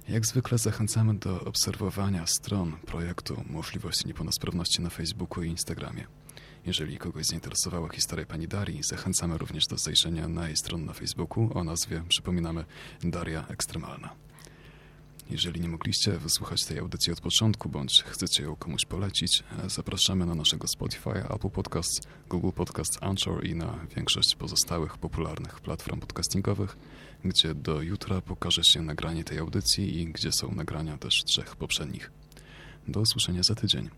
Jak 0.09 0.25
zwykle 0.25 0.57
zachęcamy 0.57 1.13
do 1.13 1.41
obserwowania 1.41 2.27
stron 2.27 2.71
projektu 2.71 3.43
Możliwości 3.49 4.07
Niepełnosprawności 4.07 4.81
na 4.81 4.89
Facebooku 4.89 5.43
i 5.43 5.49
Instagramie. 5.49 6.07
Jeżeli 6.65 6.97
kogoś 6.97 7.25
zainteresowała 7.25 7.89
historia 7.89 8.25
pani 8.25 8.47
Darii, 8.47 8.83
zachęcamy 8.83 9.37
również 9.37 9.67
do 9.67 9.77
zajrzenia 9.77 10.27
na 10.27 10.47
jej 10.47 10.57
stron 10.57 10.85
na 10.85 10.93
Facebooku 10.93 11.49
o 11.53 11.63
nazwie, 11.63 12.03
przypominamy, 12.09 12.65
Daria 13.03 13.47
Ekstremalna. 13.47 14.30
Jeżeli 15.31 15.61
nie 15.61 15.69
mogliście 15.69 16.11
wysłuchać 16.11 16.65
tej 16.65 16.79
audycji 16.79 17.13
od 17.13 17.21
początku, 17.21 17.69
bądź 17.69 18.03
chcecie 18.03 18.43
ją 18.43 18.55
komuś 18.55 18.85
polecić, 18.85 19.43
zapraszamy 19.67 20.25
na 20.25 20.35
naszego 20.35 20.67
Spotify, 20.67 21.09
Apple 21.09 21.49
Podcasts, 21.49 22.01
Google 22.29 22.51
Podcasts, 22.51 22.97
Anchor 23.01 23.45
i 23.45 23.55
na 23.55 23.85
większość 23.95 24.35
pozostałych 24.35 24.97
popularnych 24.97 25.61
platform 25.61 25.99
podcastingowych, 25.99 26.77
gdzie 27.25 27.55
do 27.55 27.81
jutra 27.81 28.21
pokaże 28.21 28.63
się 28.63 28.81
nagranie 28.81 29.23
tej 29.23 29.39
audycji 29.39 29.99
i 29.99 30.05
gdzie 30.05 30.31
są 30.31 30.51
nagrania 30.55 30.97
też 30.97 31.23
trzech 31.23 31.55
poprzednich. 31.55 32.11
Do 32.87 32.99
usłyszenia 32.99 33.43
za 33.43 33.55
tydzień. 33.55 33.89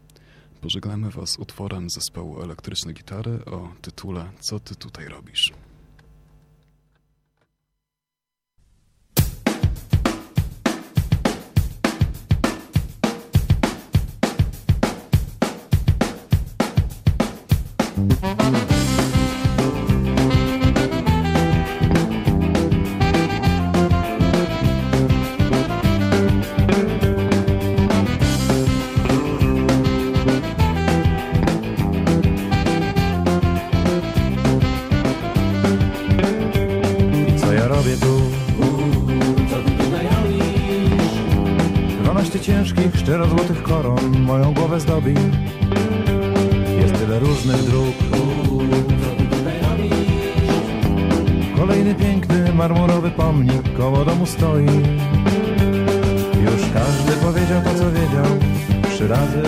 Pożegnamy 0.62 1.10
Was 1.10 1.40
utworem 1.40 1.90
zespołu 1.90 2.42
elektrycznej 2.42 2.94
gitary 2.94 3.46
o 3.46 3.74
tytule 3.82 4.32
Co 4.40 4.60
Ty 4.60 4.76
tutaj 4.76 5.06
robisz? 5.06 5.54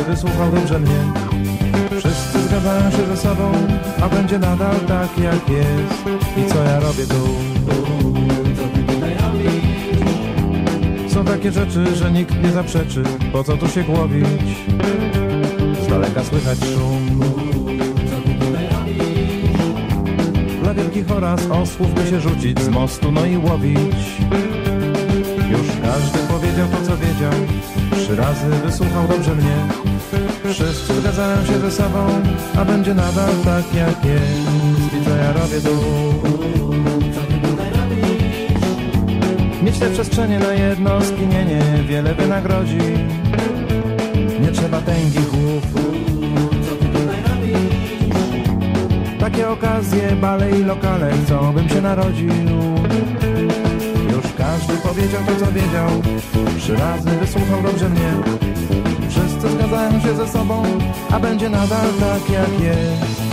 Wysłuchał 0.08 0.52
dobrze 0.52 0.80
mnie 0.80 1.00
Wszyscy 1.90 2.44
zgadzają 2.48 2.92
się 2.92 3.06
ze 3.06 3.18
sobą, 3.18 3.52
a 4.02 4.10
będzie 4.10 4.40
nadal 4.40 4.76
tak 4.88 5.18
jak 5.18 5.50
jest. 5.50 6.20
I 6.38 6.52
co 6.52 6.64
ja 6.64 6.80
robię 6.80 7.04
tu? 7.08 7.26
Są 11.10 11.26
takie 11.26 11.52
rzeczy, 11.52 11.96
że 11.96 12.12
nikt 12.12 12.44
nie 12.44 12.52
zaprzeczy. 12.52 13.04
Po 13.32 13.44
co 13.44 13.58
tu 13.58 13.68
się 13.68 13.84
głowić? 13.84 14.26
Z 15.86 15.88
daleka 15.88 16.24
słychać 16.24 16.60
szum. 16.60 17.24
Dla 20.64 20.74
wielkich 20.74 21.12
oraz 21.12 21.42
osłów 21.50 21.94
by 21.94 22.10
się 22.10 22.20
rzucić 22.20 22.62
z 22.62 22.70
mostu, 22.70 23.12
no 23.12 23.26
i 23.26 23.38
łowić. 23.38 24.22
Już 25.52 25.68
każdy 25.84 26.20
powiedział 26.20 26.68
to, 26.68 26.88
co 26.88 26.98
wiedział 26.98 27.34
Trzy 27.96 28.16
razy 28.16 28.50
wysłuchał 28.66 29.08
dobrze 29.08 29.36
mnie. 29.36 29.56
Wszyscy 30.54 31.02
zgadzają 31.02 31.46
się 31.46 31.60
ze 31.60 31.72
sobą 31.72 32.08
A 32.58 32.66
będzie 32.66 32.94
nadal 32.94 33.30
tak 33.46 33.74
jak 33.74 34.06
jest. 34.06 34.94
I 35.02 35.06
co 35.06 35.16
ja 35.16 35.34
robię 35.34 35.62
tu? 35.62 35.76
Mieć 39.64 39.80
te 39.80 39.90
przestrzenie 39.90 40.40
na 40.40 40.54
jedno 40.54 41.02
skinienie 41.02 41.62
Wiele 41.88 42.16
wynagrodzi 42.16 42.78
Nie 44.42 44.52
trzeba 44.52 44.82
tęgich 44.82 45.30
głów 45.30 45.64
Takie 49.20 49.50
okazje, 49.50 50.16
bale 50.22 50.52
i 50.52 50.64
lokale 50.64 51.12
Chcą 51.26 51.54
bym 51.54 51.70
się 51.70 51.82
narodził 51.82 52.32
powiedział 54.88 55.22
to 55.28 55.46
co 55.46 55.52
wiedział 55.52 55.90
Trzy 56.60 56.76
razy 56.76 57.10
wysłuchał 57.10 57.62
dobrze 57.64 57.90
mnie 57.90 58.14
Wszyscy 59.10 59.50
zgadzają 59.50 60.02
się 60.02 60.16
ze 60.16 60.28
sobą, 60.28 60.64
a 61.12 61.20
będzie 61.20 61.50
nadal 61.50 61.88
tak 62.00 62.30
jak 62.30 62.60
jest. 62.60 63.25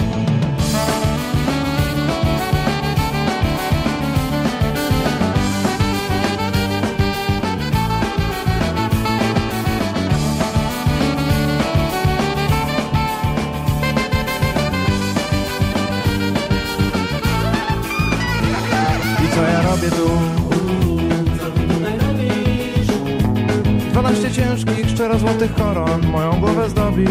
Szczero 25.02 25.18
złotych 25.18 25.54
koron 25.54 26.06
Moją 26.06 26.40
głowę 26.40 26.70
zdobi. 26.70 27.04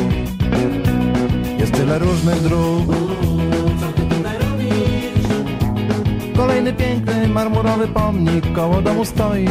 Jest 1.60 1.74
tyle 1.74 2.00
różnych 2.00 2.42
dróg. 2.42 2.86
Kolejny 6.38 6.74
piękny, 6.74 7.28
marmurowy 7.28 7.88
pomnik 7.88 8.54
Koło 8.54 8.82
domu 8.82 9.06
stoi. 9.06 9.48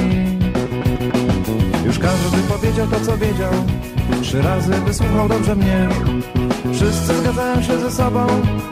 Już 1.86 1.98
każdy 1.98 2.38
powiedział 2.48 2.86
to, 2.86 3.00
co 3.00 3.18
wiedział. 3.18 3.52
Trzy 4.22 4.42
razy 4.42 4.72
wysłuchał 4.72 5.28
dobrze 5.28 5.56
mnie. 5.56 5.88
Wszyscy 6.72 7.18
zgadzają 7.18 7.62
się 7.62 7.78
ze 7.78 7.90
sobą 7.90 8.26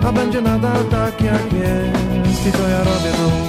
A 0.07 0.13
będzie 0.13 0.41
nadal 0.41 0.85
tak, 0.91 1.21
jak 1.21 1.53
jest. 1.53 2.47
I 2.47 2.53
to 2.53 2.69
ja 2.69 2.79
robię 2.79 3.11
tu 3.17 3.48